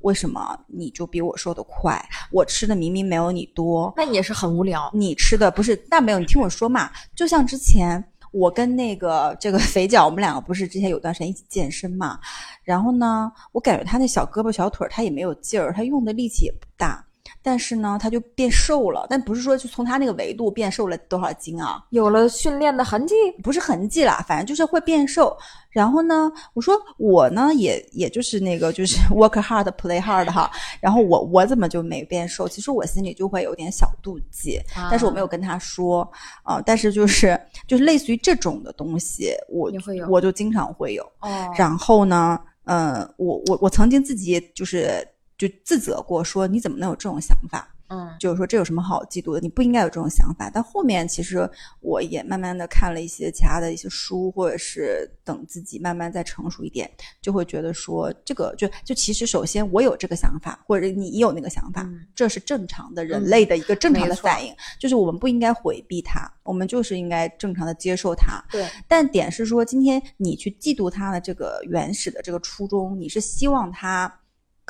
[0.00, 2.02] 为什么你就比我瘦的快？
[2.30, 4.90] 我吃的明明没有你多，那也是很无聊。
[4.92, 6.90] 你吃的不是，那没有你听我说嘛。
[7.14, 12.18] 就像之前我跟那个这个肥脚，我们两个不是之前有段时间一起健身嘛，
[12.64, 17.04] 然后呢，我感觉他那小胳膊小腿儿他也没有劲儿，他用的力气也不大。
[17.42, 25.36] 但是呢，他就变瘦了，但不是说就从他那个维度变瘦了多少斤啊，有了训练的痕迹，不是痕迹啦，反正就是会变瘦。
[25.70, 32.46] 然后呢，我说我呢也也就是那个就是 work hard play hard 哈，然后我我怎么就没变瘦？
[32.46, 36.06] 其实我心里就会有点小妒忌，但是我没有跟他说
[36.42, 39.72] 啊、但是就是就是类似于这种的东西，我
[40.08, 41.02] 我就经常会有。
[41.20, 45.02] 哦，然后呢，嗯、我我我曾经自己就是
[45.48, 47.68] 就自责过，说你怎么能有这种想法？
[47.88, 49.40] 嗯就是说这有什么好嫉妒的？
[49.40, 50.48] 你不应该有这种想法。
[50.48, 51.46] 但后面其实
[51.80, 68.42] 我也慢慢的看了一些其他的一些书，或者是等自己慢慢再成熟一点，就会觉得说这个就就其实首先我有这个想法，或者你有那个想法，嗯这是正常的人类的一个正常的反应，就是我们不应该回避它，我们就是应该正常的接受它。
[68.50, 74.10] 对，但点是说，今天你去嫉妒他的这个原始的这个初衷，你是希望他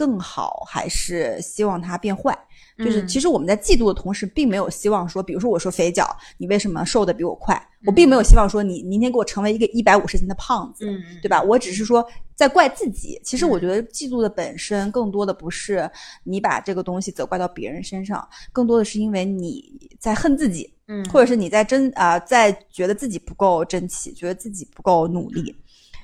[0.03, 2.37] 更好，还是希望它变坏？
[2.79, 7.55] 就是嗯其实我们在嫉妒的同时，并没有希望说，比如说我说肥脚，你为什么瘦的比我快？
[7.87, 11.41] 我并没有希望说你明天给我成为一个一百五十斤的胖子，嗯对吧？
[11.41, 13.21] 我只是说在怪自己。
[13.23, 15.89] 其实我觉得嫉妒的本身更多的不是
[16.25, 25.55] 你把这个东西责怪到别人身上，更多的是因为你在恨自己，嗯，或者是你在争啊、在觉得自己不够争气，觉得自己不够努力，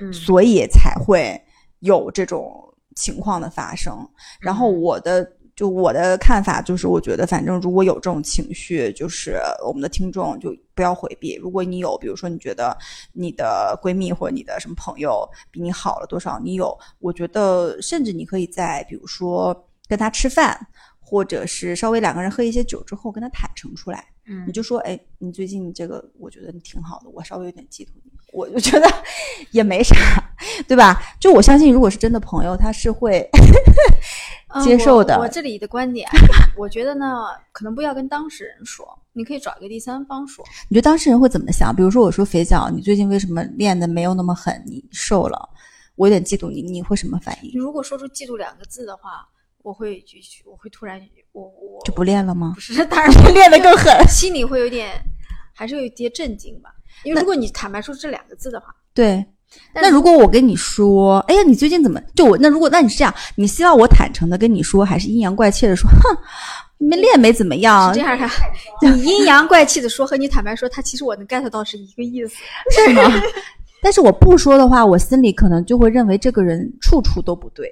[0.00, 1.40] 嗯所以才会
[1.80, 2.62] 有这种
[2.98, 3.96] 情况的发生。
[4.40, 11.34] 然后嗯我的就我的看法就是，我觉得反正如果有这种情绪，就是我们的听众就不要回避。
[11.36, 12.76] 如果你有，比如说你觉得
[13.12, 20.58] 你的闺蜜或者你的什么朋友比你好了多少，你有，我觉得甚至你可以在比如说跟他吃饭。
[21.08, 28.86] 或者是稍微两个人喝一些酒之后，跟他坦诚出来，嗯你就说，哎，你最近这个，我觉得你挺好的，我稍微有点嫉妒你，我就觉得
[29.52, 29.96] 也没啥，
[30.68, 31.00] 对吧？
[31.18, 33.26] 就我相信，如果是真的朋友，他是会
[34.48, 35.22] 嗯 接受的我。
[35.22, 36.06] 我这里的观点，
[36.58, 40.44] 我觉得呢，可能不要跟当事人说，你可以找一个第三方说。
[40.68, 41.74] 你觉得当事人会怎么想？
[41.74, 44.62] 比如说，我说肥脚，你最近为什么练的没有那么狠？
[44.66, 45.48] 你瘦了，
[45.96, 47.50] 我有点嫉妒你，你会什么反应？
[47.54, 49.26] 你如果说出“嫉妒”两个字的话，
[49.68, 50.16] 我会就
[50.50, 50.98] 我会突然
[51.32, 52.60] 我我就不练了吗不？
[52.60, 53.92] 是，当然不练得更狠。
[54.08, 54.90] 心里会有点，
[55.54, 56.70] 还是有一些震惊吧。
[57.04, 59.22] 因为如果你坦白说这两个字的话，对。
[59.74, 62.00] 那如果我跟你说，哎呀，你最近怎么？
[62.14, 65.88] 就我那如果那你是这样，你希望我坦诚的跟你说，还是阴阳怪气的说？
[65.90, 66.16] 哼，
[66.78, 68.28] 你们练没怎么样是这，样的，
[68.88, 72.36] 你阴阳怪气的说和你坦白说，他其实我能 get 到是一个意思。
[72.72, 73.02] 是吗？
[73.82, 77.70] 但是我不说的话，我心里可能就会认为这个人处处都不对。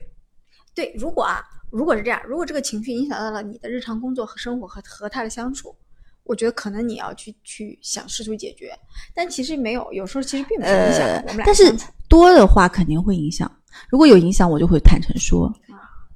[0.74, 1.42] 对，如果啊，
[1.76, 5.76] 如果是这样，如果这个情绪影响到了你的日常工作和生活和和他的相处，
[6.24, 8.72] 我觉得可能你要去去想试图解决，
[9.14, 11.70] 但其实没有，有时候其实并不是影响呃我们俩但是
[12.08, 13.50] 多的话肯定会影响，
[13.90, 15.52] 如果有影响，我就会坦诚说。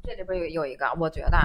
[0.02, 1.44] 这里边有有一个，我觉得啊，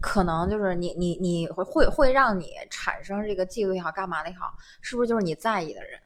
[0.00, 5.98] 可能就是你你你会会会让你产生这个嫉妒也好，干嘛的也好，是不是就是你在意的人？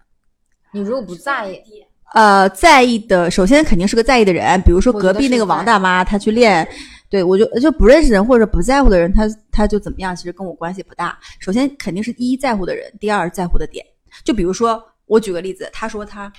[0.72, 6.66] 你如果不在意，呃，在意的首先肯定是个在意的人，比如说隔壁那个王大妈，她去练，
[7.14, 9.22] 对我就就不认识人或者不在乎的人，他
[9.52, 11.16] 他就怎么样，其实跟我关系不大。
[11.38, 13.86] 首先肯定是第一在乎的人，第二在乎的点。
[14.24, 16.32] 就比如说，我举个例子，他说他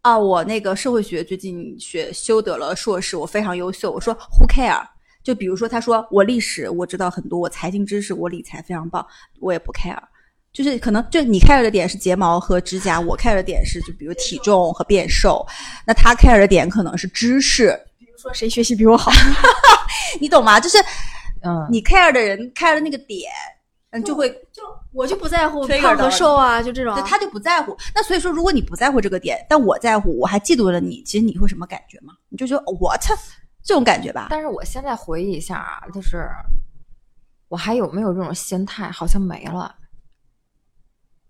[0.00, 3.90] 啊，我那个社会学最近学修得了硕士，我非常优秀。
[3.90, 4.80] 我说 Who care？
[5.24, 9.04] 就比如说，他说我历史我知道很多，我财经知识我理财非常棒，
[9.40, 9.98] 我也不 care。
[10.52, 15.44] 就是可能就你 care 的点是睫毛和指甲，我 care 的点是就比如体重和变瘦，
[15.84, 17.76] 那他 care 的点可能是知识，
[18.22, 19.10] 说谁学习比我好，
[20.20, 20.60] 你懂吗？
[20.60, 20.78] 就是
[21.42, 23.28] 嗯，你 care 的人 care 的那个点，
[23.90, 27.02] 嗯，就会就我就不在乎胖和瘦啊，就这种对。
[27.02, 27.76] 他就不在乎。
[27.92, 32.14] 那所以说，如果你不在乎这个点，但我在乎，我还嫉妒了你，其实你会什么感觉吗？
[32.28, 33.12] 你就觉得我操
[33.64, 34.28] 这种感觉吧？
[34.30, 36.28] 但是我现在回忆一下啊，就是
[37.48, 38.88] 我还有没有这种心态？
[38.88, 39.74] 好像没了。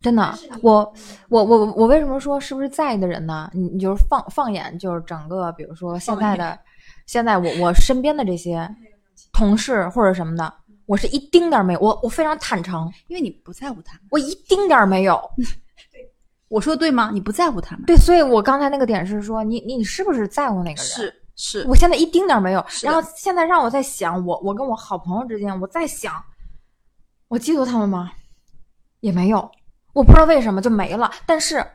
[0.02, 0.92] 真的，我
[1.28, 3.48] 我我我为什么说是不是在意的人呢？
[3.54, 6.58] 你你就是放放眼就是整个，比如说现在的，
[7.06, 8.68] 现在我我身边的这些
[9.32, 10.52] 同事或者什么的，
[10.86, 14.02] 我是一丁点儿没有，我我非常坦诚，因为你不在乎他们。
[14.10, 15.20] 我一丁点儿没有。
[16.48, 17.10] 我说的对吗？
[17.12, 17.86] 你不在乎他们。
[17.86, 20.84] 对，所以我刚才那个点是说，你你你是不是在乎那个人？
[20.84, 22.62] 是是，我现在一丁点儿没有。
[22.82, 26.22] 然后现在让我在想，我我跟我好朋友之间，我在想，
[27.28, 28.12] 我嫉妒他们吗？
[29.00, 29.50] 也没有，
[29.94, 31.10] 我不知道为什么就没了。
[31.24, 31.66] 但是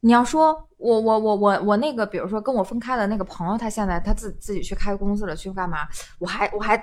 [0.00, 5.88] 你要说我我我我我那个，比如说跟我分开的那个朋友，他现在他自自己去开公司了，去干嘛？
[6.18, 6.76] 我还我还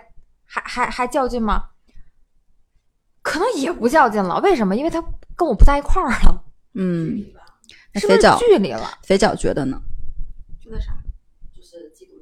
[0.44, 1.70] 还还还较劲吗？
[3.22, 4.40] 可能也不较劲了。
[4.42, 4.76] 为什么？
[4.76, 5.00] 因为他
[5.36, 7.24] 跟我不在一块儿了，嗯，
[7.94, 8.90] 那是不是肥脚距离了？
[9.04, 9.80] 肥脚觉得呢？
[10.60, 10.94] 觉得啥？
[11.56, 12.18] 就是嫉妒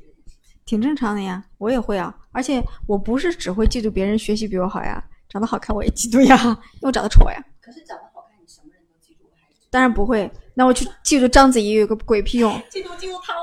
[0.65, 6.35] 挺正常的呀，我也会啊，而且我不是只会嫉妒别人学习比我好呀，长得好看我也嫉妒呀，
[6.73, 7.41] 因为我长得丑呀。
[7.61, 12.51] 可是长得好看，你什么人都记住，还是当然不会，那我去嫉妒章子怡有个鬼屁用？
[12.69, 13.33] 嫉妒嫉妒他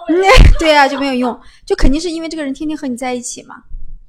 [0.58, 3.62] 对呀、就没有用，就肯定是因为这个人天天和你在一起嘛。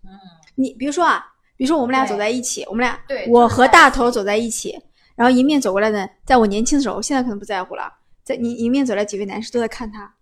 [0.04, 0.10] 嗯，
[0.56, 1.26] 你比如说啊，
[1.56, 4.80] 比如说我们俩走在一起，我们俩对我和大头走在一起，
[5.16, 10.16] 然后迎面走过来的，在我年轻的时候，我现在可能不在乎了，在你迎面走来几位男士都在看他，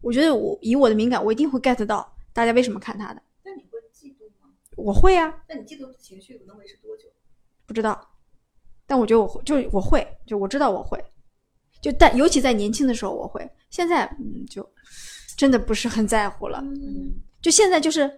[0.00, 3.22] 我觉得我以我的敏感，我一定会 get 到大家为什么看他的。
[3.44, 4.50] 那你会嫉妒吗？
[4.76, 7.04] 我会啊，那你嫉妒的情绪能维持多久？
[7.66, 8.08] 不知道，
[8.86, 11.02] 但我觉得我会，就是我会，就我知道我会，
[11.86, 14.68] 就但尤其在年轻的时候我会，现在嗯就
[15.36, 16.60] 真的不是很在乎了。
[17.40, 18.10] 就现在就是，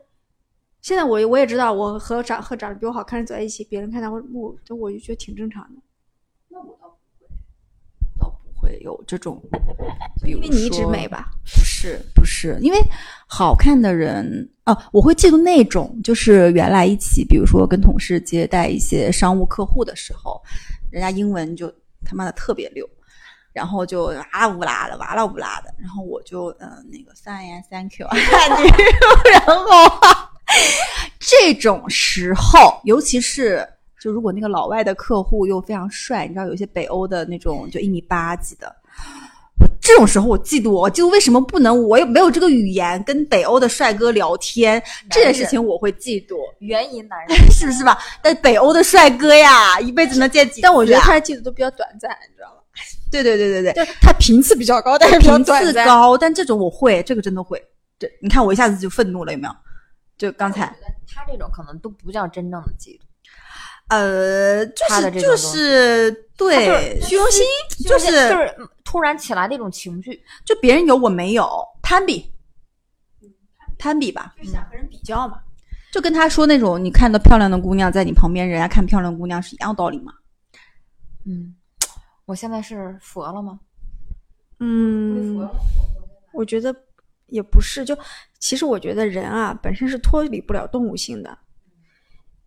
[0.81, 5.83] 现在我我也知道，我和长和长得比我好看的人走在一起，别人看他我我我就觉得挺正常的，
[6.49, 7.29] 那我倒不会，
[8.19, 9.39] 倒不会有这种，
[10.25, 11.29] 比如因为你一直美吧？
[11.45, 12.79] 不是不是，因为
[13.27, 20.41] 好看的人哦，我会嫉妒那种，就是原来一起，比如说跟同事接待一些商务客户的时候，
[20.91, 21.71] 人家英文就
[22.03, 22.89] 他妈的特别溜，
[23.53, 28.07] 然后就哇啦呜啦的，哇啦呜啦的，然后我就嗯、呃那个 fine thank you，
[29.47, 29.99] 然后
[31.19, 33.67] 这种时候，尤其是
[34.01, 38.75] 就如果那个老外的客户又非常帅，你知道有一些北欧的那种就一米八几的。
[39.61, 41.83] 我这种时候我嫉妒我，就为什么不能？
[41.83, 44.81] 我又没有这个语言跟北欧的帅哥聊天，
[45.11, 47.99] 这件事情我会嫉妒，原因男人 是不是吧？
[48.23, 50.61] 但北欧的帅哥呀，一辈子能见几？
[50.61, 52.61] 但我觉得他的嫉妒都比较短暂，你知道吗？
[53.11, 55.45] 对对对对对，就他频次比较高，但是频。
[55.45, 57.63] 次高，但这种我会，这个真的会。
[57.99, 59.55] 这你看我一下子就愤怒了，有没有？
[60.17, 60.67] 就刚才
[61.07, 63.03] 他这种可能都不叫真正的嫉妒，
[63.89, 67.47] 呃，就是就是对虚荣心，
[67.87, 70.21] 就是就是突然起来的一种情绪。
[70.45, 71.49] 就别人有我没有，
[71.83, 72.31] 攀比，
[73.79, 75.39] 攀比吧，就想和人比较嘛。
[75.93, 80.13] 就跟他说那种你看到漂亮的姑娘在你旁边，人家看漂亮姑娘是一样道理嘛。
[81.25, 81.55] 嗯，
[82.29, 83.59] 我现在是佛了吗？
[84.61, 85.49] 嗯，
[86.35, 86.75] 我觉得
[87.29, 87.87] 也不是。
[87.87, 87.97] 就
[88.39, 91.31] 其实我觉得人啊，本身是脱离不了动物性的。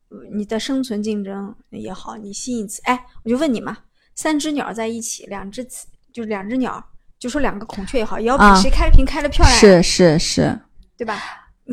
[0.09, 3.75] 呃你的生存竞争也好，你吸引雌，哎，我就问你嘛，
[4.13, 6.83] 三只鸟在一起，两只雌，就是两只鸟，
[7.17, 10.59] 就说两个孔雀也好，也要比啊谁开屏开的漂亮呀，是是是
[10.95, 11.19] 对吧？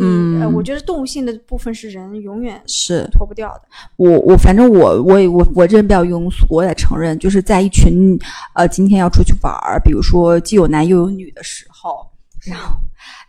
[0.00, 3.62] 嗯呃，我觉得动物性的部分是人永远是，脱不掉的。
[3.96, 8.18] 我我反正我我我我这人比较庸俗，我也承认，就是在一群
[8.54, 12.06] 呃今天要出去玩儿，比如说既有男又有女的时候，
[12.44, 12.76] 然后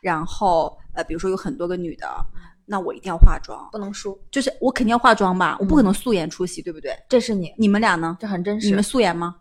[0.01, 2.07] 然后呃比如说有很多个女的，
[2.65, 6.91] 那我一定要化妆，不能输，就是我肯定要化妆吧，我不可能素颜出席，对不对？
[7.09, 8.15] 这是你，你们俩呢？
[8.19, 8.83] 这很真实你们。
[8.83, 9.35] 素颜吗？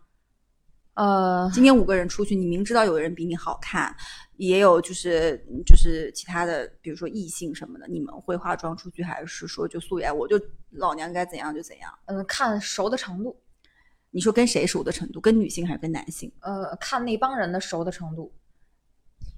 [0.95, 3.95] 呃，今天五个人出去，你明知道有人比你好看，
[4.39, 10.15] 也有就是就是其他的，比如说异性什么的，你们会化妆出去，还是说就素颜？
[10.15, 10.39] 我就
[10.71, 11.93] 老娘该怎样就怎样？
[12.05, 13.37] 嗯，看熟的程度，
[14.11, 15.19] 你说跟谁熟的程度？
[15.19, 16.31] 跟女性还是跟男性？
[16.39, 18.31] 呃，看那帮人的熟的程度。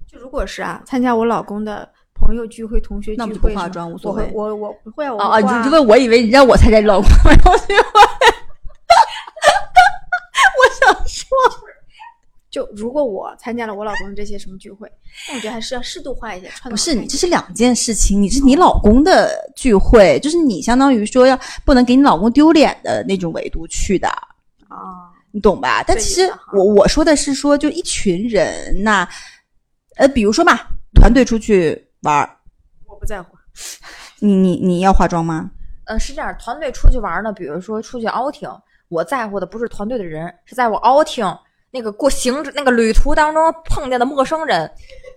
[0.07, 8.01] 就如果是啊，参加我老公的朋友聚会、同学聚那我会什么，就不化妆无所谓我会我我不会啊，我哦哦，不化你就问我以为你让我参加你老公的同学会，
[10.59, 11.27] 我想说，
[12.51, 14.91] 就如果我参加了我老公的这些什么聚会，
[15.29, 18.21] 那我觉得还是要适度化一些，穿不是你，这是两件事情。
[18.21, 24.09] 你是你老公的聚会，就是你相当于说要不能给你老公丢脸的那种维度去的。
[24.67, 25.81] 啊，你懂吧？
[25.87, 29.07] 但其实我我说的是说，就一群人，那
[29.95, 30.59] 呃，比如说嘛，
[30.93, 32.37] 团队出去玩儿，
[32.85, 33.35] 我不在乎。
[34.19, 35.49] 你你你要化妆吗？
[35.85, 38.59] 呃，是这样，团队出去玩呢，比如说出去 outing，
[38.89, 41.37] 我在乎的不是团队的人，是在我 outing
[41.71, 44.69] 那个过行那个旅途当中碰见的陌生人。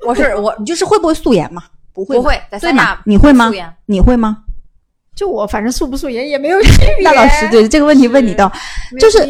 [0.07, 1.64] 我是我你就是会不会素颜嘛？
[1.93, 3.03] 不会，不会在三亚？
[3.05, 3.77] 你会吗素颜？
[3.87, 4.45] 你会吗？
[5.14, 7.05] 就我反正素不素颜也没有区 别。
[7.05, 8.49] 那老师对这个问题问你到，
[8.93, 9.29] 没有就是。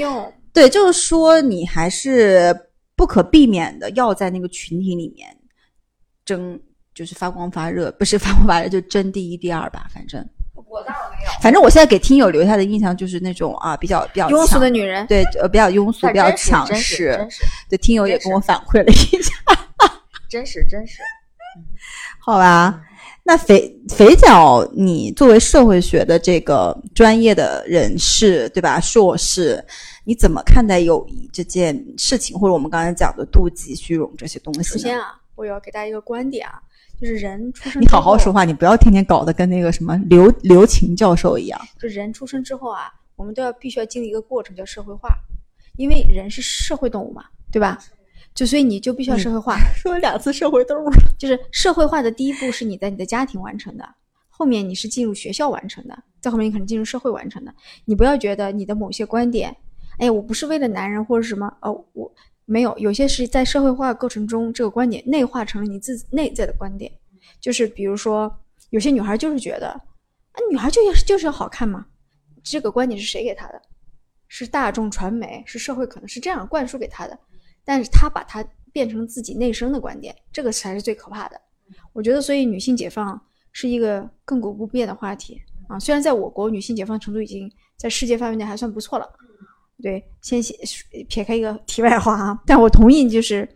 [0.54, 2.56] 对，就是说你还是
[2.94, 5.37] 不可避免的要在那个群体里面
[6.24, 6.56] 争，
[6.94, 9.87] 就是发光发热，不是发光发热，就争第一、第二吧。
[9.92, 10.24] 反正，
[10.74, 11.30] 我倒没有。
[11.40, 17.26] 反正我现在给听友留下的印象就是那种啊，比较比较庸俗的女人，对，呃，比较庸俗，比较强势
[17.70, 19.32] 对，听友也跟我反馈了一下，
[20.28, 20.98] 真实真实。
[22.18, 22.82] 好吧？
[23.26, 28.78] 那肥肥脚，你作为社会学的这个专业的人士，对吧？
[28.80, 29.64] 硕士，
[30.04, 34.62] 你怎么看待友谊这件事情，或者我们刚才讲的妒忌、虚荣这些东西？
[34.62, 36.60] 首先啊，我要给大家一个观点啊，
[37.05, 41.61] 就是人出生你好好说话，你不要天天搞得跟那个什么刘刘琴教授一样。
[41.79, 45.15] 就人出生之后啊，我们都要必须要经历一个过程，叫社会化，
[45.77, 47.79] 因为人是社会动物嘛，对吧？
[48.35, 53.87] 就所以你就必须要社会化， 说了两次社会动物，就是社会化的第一步是你在你的家庭完成的，
[54.31, 57.55] 后面你是进入学校完成的，在后面你可能进入社会完成的。
[57.85, 59.55] 你不要觉得你的某些观点，
[59.98, 62.11] 哎，我不是为了男人或者什么，哦，我
[62.46, 66.92] 没有，有些是在社会化过程中，这个观点内化成了你自己内在的观点。
[67.40, 68.34] 就是比如说，
[68.70, 71.86] 有些女孩就是觉得，啊，女孩就要就是要好看嘛，
[72.42, 73.60] 这个观点是谁给她的？
[74.28, 77.18] 是大众传媒，是社会可能是这样灌输给她的，
[77.64, 81.40] 但是她把它变成自己内生的观点，这个才是最可怕的。
[81.92, 83.20] 我觉得，所以女性解放
[83.52, 85.78] 是一个亘古不变的话题啊。
[85.78, 89.08] 虽然在我国女性解放程度已经在世界范围内还算不错了，
[89.85, 90.56] 对，先写
[91.10, 93.46] 撇开一个题外话啊，但我同意，就是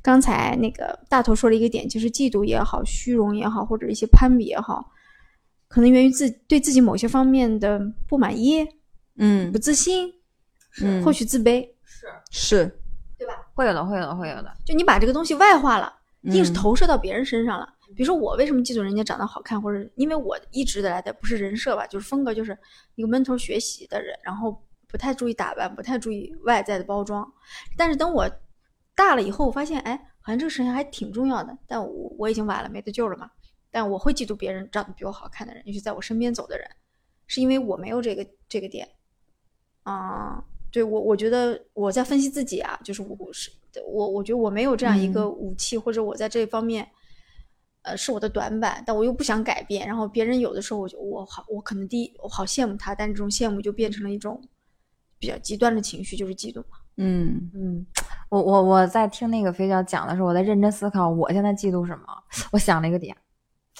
[0.00, 4.88] 刚才那个大头说了一个点，就是嫉妒也好，虚荣也好，或者一些攀比也好，
[5.66, 8.64] 可能源于自对自己某些方面的不满意、
[9.16, 9.50] 嗯。
[9.50, 10.08] 不自信，
[10.80, 12.06] 嗯，或许自卑，是。
[12.30, 12.78] 是，
[13.18, 13.34] 对吧？
[13.54, 14.56] 会有的，会有的，会有的。
[14.64, 22.56] 就你把这个东西外化了，硬是嗯投射到别人身上了，比如说我为什么嫉妒人家长得好看，或者因为我一直以来的不是人设吧，就是风格，就是
[22.94, 24.56] 一个闷头学习的人，然后
[24.94, 27.28] 不太注意打扮，不太注意外在的包装。
[27.76, 28.30] 但是等我
[28.94, 31.58] 大了以后，我发现，哎，好像这个事情还挺重要的。
[31.66, 33.28] 但我我已经晚了，没得救了嘛。
[33.72, 36.70] 但我会嫉妒别人长得比我好看的人，尤其在我身边走的人，
[37.26, 38.88] 是因为我没有这个这个点。
[39.82, 40.40] 啊、
[40.70, 43.50] 对我我觉得我在分析自己啊，就是我我是
[43.84, 46.88] 我我觉得我没有这样一个武器，或者我在这方面。
[47.86, 49.86] 呃，是我的短板，但我又不想改变。
[49.86, 54.40] 然后别人有的时候，我就我好，我可能第一我好羡慕他，但这种羡慕就变成了一种
[55.24, 56.76] 比较极端的情绪，就是嫉妒嘛。
[56.98, 57.86] 嗯嗯，
[58.28, 62.04] 我我我在听那个肥脚讲的时候，我在认真思考，我现在嫉妒什么？
[62.52, 63.16] 我想了一个点，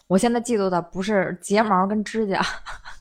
[0.07, 2.41] 我现在嫉妒的不是睫毛跟指甲，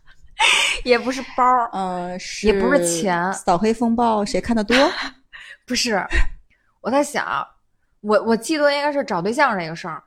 [0.83, 4.75] 也不是包儿，呃，是也不是钱扫黑风暴谁看的多？
[5.65, 6.05] 不是。
[6.81, 7.25] 我在想，
[8.01, 10.03] 我我嫉妒应该是找对象这个事儿，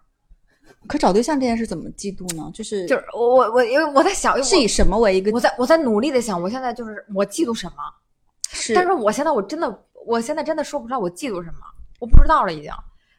[0.87, 2.49] 可找对象这件事怎么嫉妒呢？
[2.55, 7.83] 就是就是我我我因为我在想，是以什么为一个我我在我在努力的想，我现在就是我嫉妒什么？
[8.67, 11.59] 是但是我现在我真的，我现在真的说不出来我嫉妒什么，
[12.01, 12.71] 我不知道了已经。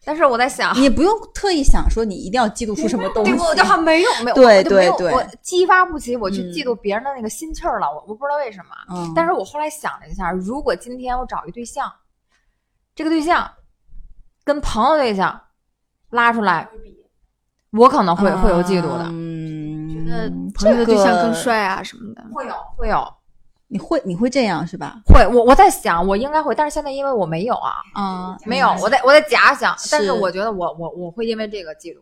[0.06, 3.40] 但是我在想，你不用特意想说你一定要嫉妒出什么东西对，。
[3.42, 7.88] 我就还没有没有，对我就没有对对我激发不起我去嗯嫉妒别人的那个心气儿了。
[7.88, 11.92] 我我不知道为什么，嗯，但是我后来想了一下，如果今天我找一对象，
[12.96, 13.52] 这个对象
[14.46, 15.42] 跟朋友对象
[16.12, 16.70] 拉出来，
[17.72, 22.24] 我可能会、会有嫉妒的，嗯，觉得朋友的对象更，帅啊什么的。
[22.34, 23.06] 会有会有
[23.70, 25.02] 你会你会这样是吧？
[25.06, 25.26] 会。
[25.28, 31.98] 我我在想，我应该会，但是现在因为我没有啊，嗯，没有，我在我在假想，但是是我觉得我我我会因为这个嫉妒。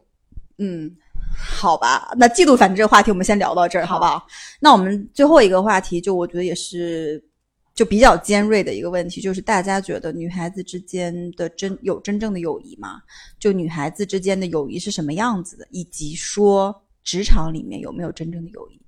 [0.57, 0.89] 嗯，
[1.35, 4.25] 好吧，那嫉妒反正这个话题我们先聊到这儿，好不好？
[4.59, 7.21] 那我们最后一个话题，就我觉得也是
[7.73, 13.01] 就比较尖锐的一个问题，就是大家觉得女孩子之间的真有真正的友谊吗？
[13.39, 18.79] 就女孩子之间的友谊是什么样子的，以及说职场里面有没有真正的友谊？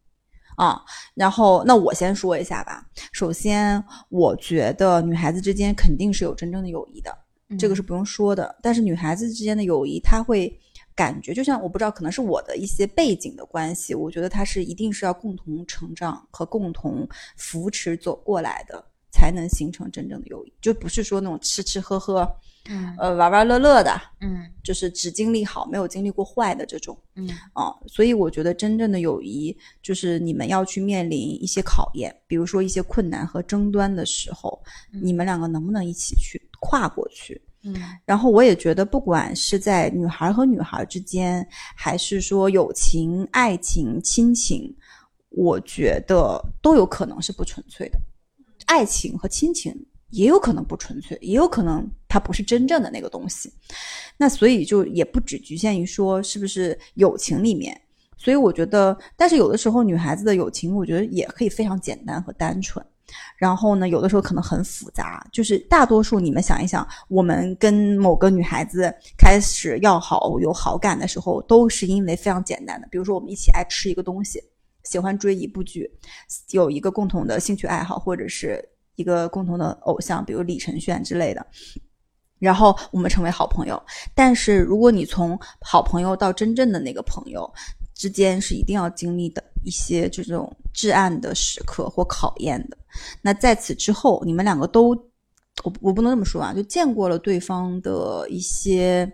[0.58, 0.82] 啊，
[1.14, 2.84] 然后那我先说一下吧。
[3.12, 7.16] 首先，我觉得女孩子之间肯定是有真正的友谊的，
[7.60, 8.58] 这个是不用说的。
[8.62, 10.60] 但是女孩子之间的友谊，她会
[10.96, 22.30] 感觉就像我不知道，可能是我的一些背景的关系，我觉得她是一定是要共同成长和共同扶持走过来的，才能形成真正的友谊，就不是说那种吃吃喝喝，
[22.70, 26.98] 嗯呃玩玩乐乐的，嗯就是只经历好没有经历过坏的这种。
[27.16, 37.42] 嗯啊，所以我觉得真正的友谊就是你们要去面临一些考验，比如说一些困难和争端的时候，你们两个能不能一起去跨过去？
[37.64, 41.46] 嗯然后我也觉得，不管是在女孩和女孩之间，
[41.76, 44.74] 还是说友情、爱情、亲情，
[45.30, 48.00] 我觉得都有可能是不纯粹的。
[48.68, 49.76] 爱情和亲情
[50.12, 53.52] 也有可能不纯粹，也有可能它不是真正的那个东西。
[54.16, 57.82] 那所以就也不只局限于说是不是友情里面。
[58.20, 62.84] 所以我觉得，但是有的时候女孩子的友情，我觉得也可以非常简单和单纯。
[63.38, 74.44] 然后呢，有的时候可能很复杂，就是大多数你们想一想，我们跟某个女孩子开始要好、有好感的时候，都是因为非常简单的，比如说我们一起爱吃一个东西，
[74.88, 75.90] 喜欢追一部剧，
[76.52, 78.64] 有一个共同的兴趣爱好，或者是
[78.96, 81.46] 一个共同的偶像，比如李承铉之类的。
[82.40, 83.82] 然后我们成为好朋友，
[84.14, 87.52] 但是如果你从好朋友到真正的那个朋友
[87.96, 92.78] 之间，是一定要经历的一些这种至暗的时刻或考验的。
[93.24, 94.90] 那在此之后，你们两个都，
[95.64, 99.12] 我我不能这么说啊，就见过了对方的一些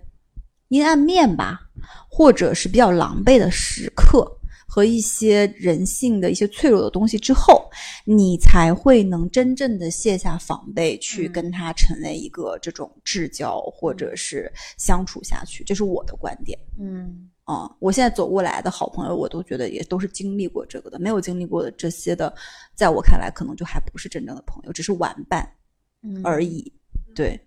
[0.67, 1.61] 阴暗面吧，
[2.09, 4.30] 或者是比较狼狈的时刻。
[4.74, 7.69] 和一些人性的一些脆弱的东西之后，
[8.05, 15.63] 你才会能真正的卸下防备，去嗯跟他成为一个这种至交，或者是相处下去。
[15.63, 22.34] 这是我的观点嗯啊、我现在走过来的好朋友，我都觉得也都是经历过这个的，没有经历过的这些的，
[22.74, 25.47] 在我看来，可能就还不是真正的朋友，只是玩伴
[26.01, 26.74] 嗯而已。
[27.13, 27.39] 对，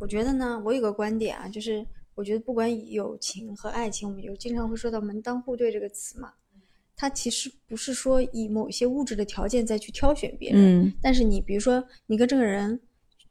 [0.00, 1.86] 我觉得呢，我有个观点啊，就是
[2.16, 6.32] 我觉得不管友情和爱情，我们有经常会说到“门当户对”这个词嘛，
[6.96, 12.80] 它其实不是说以某些物质的条件再去挑选别人，嗯但是你比如说你跟这个人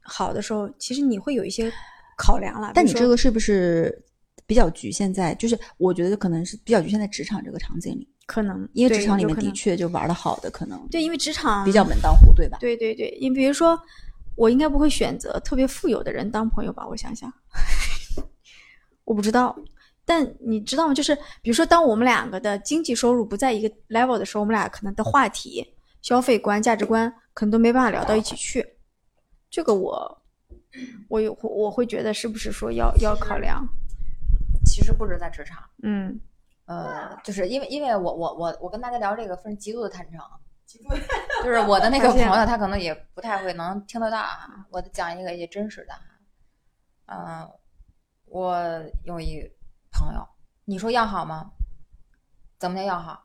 [0.00, 1.70] 好的时候，其实你会有一些
[2.16, 2.70] 考量了。
[2.74, 4.04] 但你这个是不是
[4.46, 5.34] 比较局限在？
[5.34, 12.56] 就是我觉得可能是比较局限在职场这个场景里，可能因为职场里面的确就玩的好的，可能对，因为职场比较门当户对吧？
[12.60, 13.76] 对对对，你比如说，
[14.36, 16.86] 我应该不会选择特别富有的人当朋友吧？
[16.86, 17.32] 我想想，
[19.06, 19.56] 我不知道。
[20.04, 20.92] 但你知道吗？
[20.94, 28.76] 就是比如说，当我们两个的经济收入不在一个 level 的时候，我们俩可能的话题、消费观、价值观可能都没办法聊到一起去。
[29.50, 30.22] 这个我，
[31.08, 33.66] 我有我会觉得是不是说要要考量？
[34.64, 36.20] 其实不止在职场，嗯
[36.66, 40.20] 呃，就是因为因为我我我我跟大家聊这个分极度的坦诚，
[41.42, 47.50] 就是我的那个朋友他可能也不太会能听得到啊，我讲一个也真实的哈，嗯、
[48.36, 48.54] 我
[49.04, 49.50] 有一
[49.90, 50.28] 朋友，
[50.66, 51.52] 你说要好吗？
[52.58, 53.24] 怎么叫要好？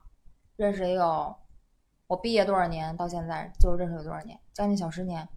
[0.56, 1.36] 认识也有，
[2.06, 5.28] 我毕业多少年到现在就认识有多少年，将近小十年。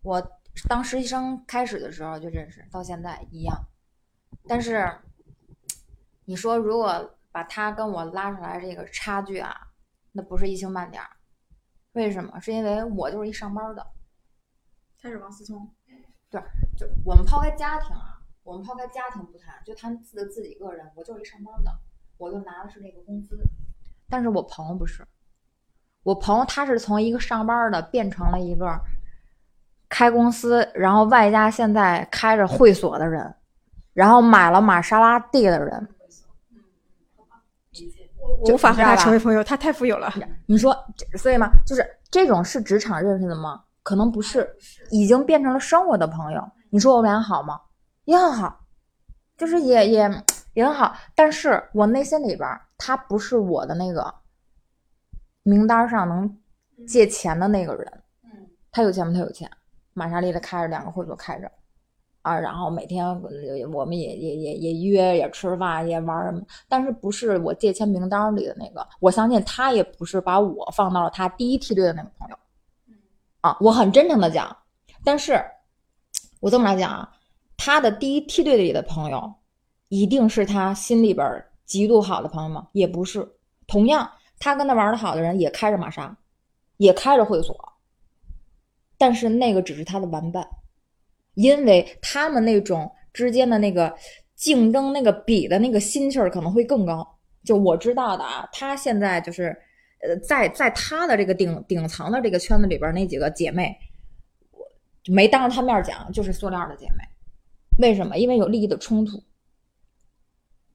[0.00, 3.62] 我当实习生开始的时候就认识，到现在一样。
[4.46, 4.90] 但是
[6.24, 9.54] 你说如果把他跟我拉出来这个差距啊，
[10.12, 11.10] 那不是一星半点儿。
[11.92, 12.40] 为什么？
[12.40, 13.86] 是因为我就是一上班的，
[14.98, 15.70] 他是王思聪，
[16.30, 16.40] 对
[16.74, 18.17] 就我们抛开家庭啊，
[18.48, 21.70] 我们抛开家庭不谈，就谈自自己个人，我就是一上班的，
[22.16, 23.38] 我就拿的是那个工资。
[24.08, 25.06] 但是我朋友不是，
[26.02, 28.80] 我朋友他是从一个上班的变成了一个
[29.86, 33.34] 开公司，然后外加现在开着会所的人，
[33.92, 35.88] 然后买了玛莎拉蒂的人。
[38.40, 40.10] 我无法和他成为朋友，他太富有了。
[40.46, 40.74] 你说，
[41.18, 43.62] 所以嘛，就是这种是职场认识的吗？
[43.82, 44.50] 可能不是，
[44.90, 46.42] 已经变成了生活的朋友。
[46.70, 47.60] 你说我们俩好吗？
[48.08, 48.64] 也很好，
[49.36, 50.96] 就是也也也很好。
[51.14, 52.48] 但是我内心里边，
[52.78, 54.14] 他不是我的那个
[55.42, 56.38] 名单上能
[56.86, 58.02] 借钱的那个人。
[58.70, 59.12] 他有钱吗？
[59.12, 59.50] 他有钱，
[59.92, 61.52] 玛莎丽的开着两个会所开着，
[62.22, 68.88] 啊，然后每天呃我们也也也也约也吃饭也玩什么，但是不是我借钱名单里的那个。
[69.00, 72.38] 我相信他也不是把我放到了他第一梯队的那个朋友。
[73.42, 74.56] 啊，我很真诚的讲，
[75.04, 75.44] 但是
[76.40, 77.12] 我这么来讲啊，
[77.58, 79.34] 他的第一梯队里的朋友，
[79.88, 82.68] 一定是他心里边极度好的朋友吗？
[82.72, 83.28] 也不是。
[83.66, 86.16] 同样，他跟他玩的好的人也开着玛莎，
[86.78, 87.54] 也开着会所，
[88.96, 90.48] 但是那个只是他的玩伴，
[91.34, 93.94] 因为他们那种之间的那个
[94.34, 97.06] 竞争、那个比的那个心气儿可能会更高。
[97.44, 99.54] 就我知道的啊，他现在就是，
[100.00, 103.76] 呃，在在他的这个顶顶层的这个圈子里边那几个姐妹，
[104.52, 104.64] 我
[105.12, 107.04] 没当着他面讲，就是塑料的姐妹。
[107.78, 108.16] 为什么？
[108.18, 109.22] 因为有利益的冲突。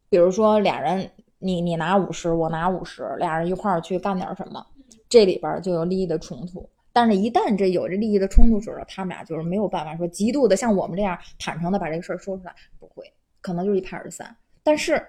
[0.09, 4.65] 比如说俩人，你你拿五十，我拿五十，俩人一块儿去干点什么，
[5.09, 6.69] 这里边就有利益的冲突。
[6.91, 14.35] 但是，一旦这有这利益的冲突时候，他们俩就是没有办法说极度的像我们这样坦诚的把这个事儿说出来，不会，可能就是一拍而散。
[14.61, 15.03] 但是，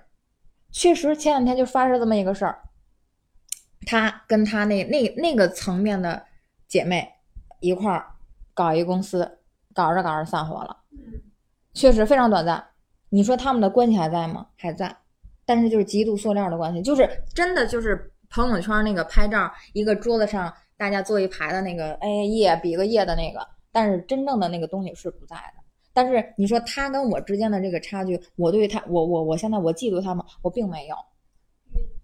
[0.72, 2.58] 确实前两天就发生这么一个事儿，
[3.86, 6.24] 他跟他那那那个层面的
[6.66, 7.06] 姐妹
[7.60, 8.06] 一块儿
[8.54, 9.38] 搞一公司，
[9.74, 10.78] 搞着搞着散伙了，
[11.74, 12.64] 确实非常短暂。
[13.10, 14.46] 你说他们的关系还在吗？
[14.56, 14.96] 还在，
[15.44, 25.62] 但是就是极度塑料的关系，就是真的就是朋友圈那个拍照，一个桌子上大家坐一排的那个，哎耶比个耶的那个，但是真正的那个东西是不在的。
[25.92, 30.24] 但是你说他跟我之间的这个差距，我对他，我我我现在我嫉妒他吗？
[30.42, 30.96] 我并没有，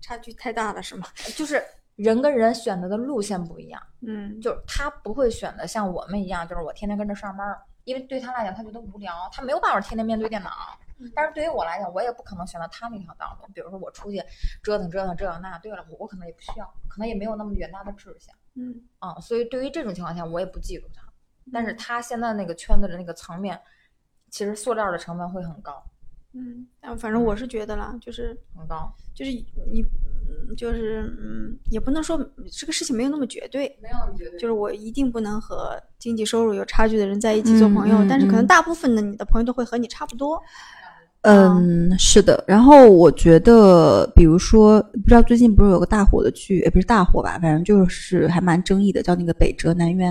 [0.01, 1.09] 差距太大了，是吗？
[1.37, 1.61] 就是
[1.97, 3.83] 人跟人选择的路线不一样。
[4.07, 10.51] 嗯，就是他不会选择像我们一样，就是我天天跟着上班儿，因为对他来讲，他觉得无聊，他没有办法天天面对电脑。
[11.15, 13.49] 但是对于我来讲，我也不可能选择他那条道路。
[13.55, 14.23] 比如说我出去
[14.63, 21.03] 折腾折腾这那，对了，我我可能也不需要，可能也没有那么远大的志向嗯啊、所以对于这种情况下，我也不嫉妒他。
[21.51, 23.59] 但是他现在那个圈子的那个层面，
[24.29, 25.83] 其实塑料的成本会很高，
[26.33, 28.37] 嗯，但反正我是觉得啦，就是。
[29.13, 29.33] 就是
[29.71, 29.83] 你，
[30.29, 32.17] 嗯就是嗯，也不能说
[32.51, 40.41] 这个事情没有那么绝对，没有绝对就是我一定不能和经济收入有差距的人在一起做朋友，但是可能嗯大部分的你的朋友都会和你差不多。
[41.23, 42.43] 嗯，是的。
[42.47, 50.11] 然后我觉得，比如说，不知道最近不是有个大火的剧，也不是大火吧，反正就是还蛮争议的，叫那个《北辙南辕》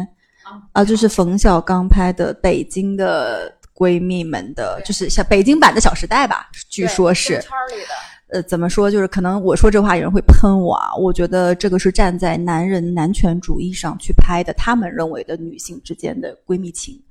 [0.74, 7.36] 啊，就是冯小刚拍的北京的闺蜜们的，就是像北京版的《小时代》吧，据说是。
[7.36, 7.88] 圈里的，
[8.32, 8.92] 呃，怎么说？
[8.92, 10.94] 就是可能我说这话有人会喷我啊。
[10.96, 17.02] 我觉得这个是站在男人男权主义上去拍的，他们认为的女性之间的闺蜜情。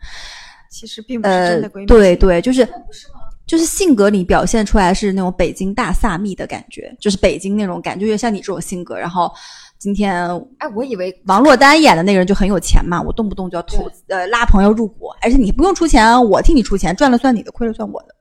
[0.70, 2.68] 其实并不是呃真的闺蜜，情对对，就是
[3.46, 8.94] 就是性格里表现出来是那种北京大萨蜜的感觉，就是北京那种感觉，就像你这种性格。
[8.94, 9.32] 然后
[9.78, 18.14] 今天哎，我以为王珞丹演的那个人就很有钱嘛，我动不动就要投呃拉朋友入股，而且你不用出钱，我替你出钱，赚了算你的，亏了算我的。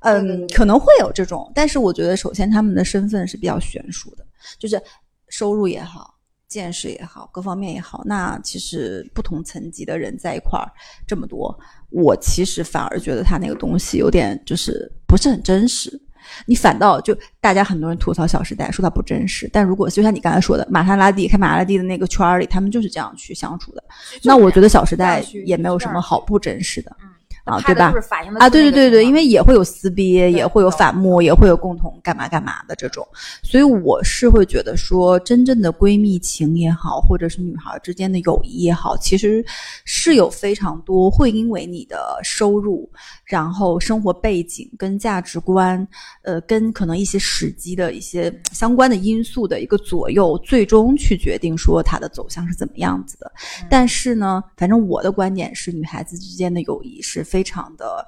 [0.00, 4.24] 嗯，可能会有这种，但是我觉得首先他们的身份是比较悬殊的，
[4.58, 4.80] 就是
[5.28, 6.14] 收入也好，
[6.48, 10.72] 见识也好，各方面也好，那其实不同层级的人在一块儿
[11.06, 11.54] 这么多，
[11.90, 16.00] 我其实反而觉得他那个东西有点就是不是很真实。
[16.46, 23.82] 你反倒就大家很多人吐槽《小时代》，说它不真实，但如果就像你刚才说的，玛莎拉蒂开玛莎拉蒂的那个圈儿里，他们就是这样去相处的。
[24.22, 26.96] 那我觉得《小时代也没有什么好不真实的。
[27.02, 27.08] 嗯
[27.44, 27.92] 啊，对吧
[28.38, 33.04] 啊，对对对对，因为为也会有撕逼，也会有有反目，也会有共同干嘛干嘛的这种，
[33.42, 39.44] 所以我是会觉得说，真正的闺蜜情也好，或者是女孩之间的友谊也好，其实
[39.84, 42.88] 是有非常多会因为你的收入，
[43.30, 45.86] 然后生活背景跟价值观，
[46.22, 53.30] 呃，跟可能一些时机的一些相关的因素的一个左右，最终去决定说它的走向是怎么样子的。
[53.70, 58.04] 但是呢，反正我的观点是，女孩子之间的友谊是非常的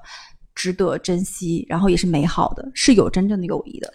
[0.53, 3.93] 值得珍惜，然后也是美好的，是有真正的友谊的。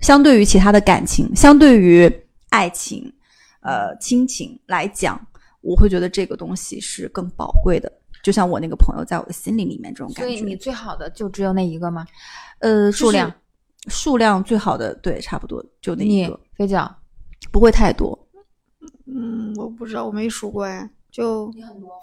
[0.00, 2.10] 相对于其他的感情，相对于
[2.48, 3.12] 爱情、
[3.60, 5.20] 呃亲情来讲，
[5.60, 7.92] 我会觉得这个东西是更宝贵的。
[8.22, 10.22] 就像我那个朋友在我的心里里面这种感觉。
[10.22, 12.06] 所以你最好的就只有那一个吗？
[12.58, 13.32] 呃数量
[13.88, 16.94] 数量最好的对，差不多就那一你个，飞脚，
[17.50, 18.18] 不会太多。
[19.06, 21.50] 嗯，我不知道，我没数过哎，就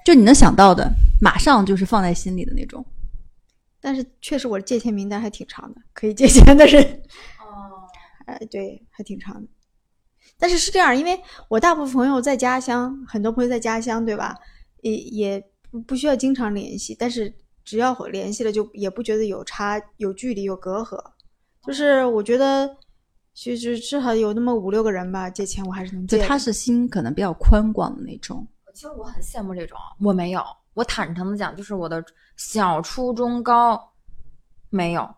[0.06, 0.92] 就你能想到的，
[1.22, 2.84] 马上就是放在心里的那种。
[3.80, 6.84] 但是确实我借钱名单还挺长的，可以借钱的人，
[7.40, 7.86] 哦，
[8.26, 9.48] 哎，对，还挺长的。
[10.40, 14.36] 但是是这样，因为我大部分朋友在家乡，很多朋友在家乡，对吧？
[14.82, 20.98] 也也不不需要经常联系，但是只要联系了，就也不觉得有差、有距离、有隔阂。
[21.66, 22.70] 就是我觉得，
[23.34, 28.48] 其实至少有那么五六个人吧，借钱我还是能借他是心可能比较宽广的那种。
[28.74, 30.42] 其实我很羡慕这种，我没有，
[30.76, 32.04] 我坦诚的讲，就是我的
[32.36, 33.92] 小、初中、高
[34.70, 35.10] 没有，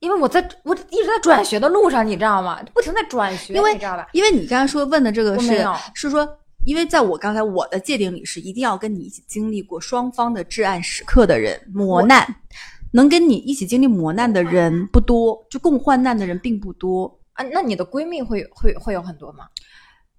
[0.00, 2.60] 因为我在我一直在转学的路上，你知道吗？
[2.74, 4.08] 不停在转学，因为你知道吧？
[4.12, 12.26] 因为你刚才说问的这个是是说，因为在我刚才我的界定里是一定要跟你一起经历过双方的至暗时刻的人磨难，
[12.92, 17.20] 能跟你一起经历磨难的人不多，就共患难的人并不多。
[17.34, 19.46] 啊，那你的闺蜜会会会有很多吗？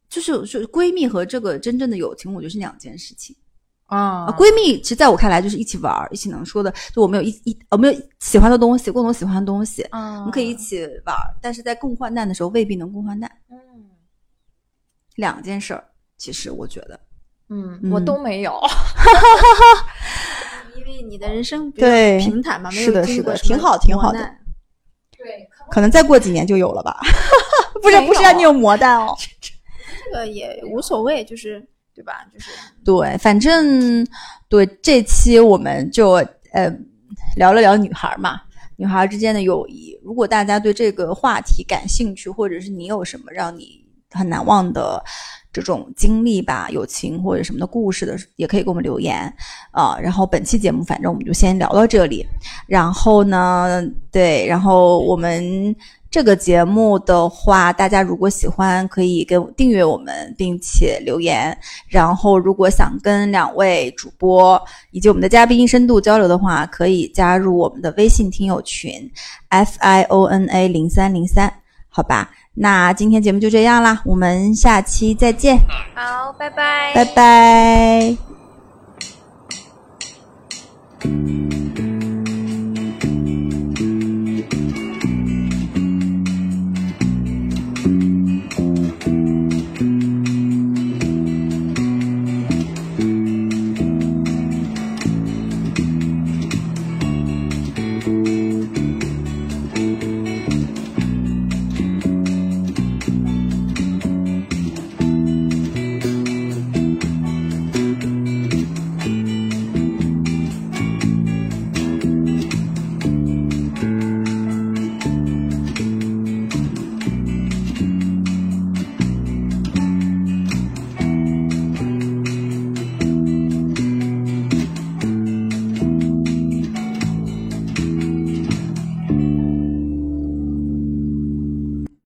[0.09, 3.35] 就是就是闺蜜和这个真正的友情，我觉得是两件事情
[3.87, 4.35] 啊啊。
[4.37, 13.57] 闺蜜其实在我看来就是一起玩儿，一起能说的，就我们有一一我们有喜欢的东西，共同喜欢的东西，嗯我们可以一起玩儿，但是在共患难的时候未必能共患难，嗯
[15.15, 15.83] 两件事儿。
[16.17, 16.99] 其实我觉得，
[17.49, 18.59] 嗯，嗯我都没有。
[20.75, 24.19] 因为你的人生比较对平坦嘛，没是的有经历过是的挺好挺好的
[25.17, 26.99] 对，可能再过几年就有了吧。
[27.81, 29.15] 不是不是让你有磨难哦。
[30.05, 32.25] 这个也无所谓，就是对吧？
[32.33, 32.51] 就是
[32.85, 34.05] 对，反正
[34.47, 36.11] 对这期我们就
[36.53, 36.71] 呃
[37.35, 38.41] 聊了聊女孩嘛，
[38.77, 39.99] 女孩之间的友谊。
[40.03, 45.03] 如果大家对这个话题感兴趣，或者是你有什么让你很难忘的
[45.51, 49.33] 这种经历吧，友情或者什么的故事的，也可以给我们留言
[49.71, 52.25] 啊、然后本期节目反正我们就先聊到这里。
[52.67, 55.75] 然后呢，对，然后我们
[56.09, 61.55] 这个节目的话，大家如果喜欢，可以跟订阅我们，并且留言。
[61.87, 64.59] 然后，如果想跟两位主播
[64.91, 68.91] 以及我们的嘉宾深度交流的话，可以加入我们的微信听友群
[69.49, 71.53] F I O N A 零三零三，
[71.97, 72.29] 好吧？
[72.53, 75.57] 那今天节目就这样啦，我们下期再见，
[75.95, 78.17] 好，拜拜，拜拜。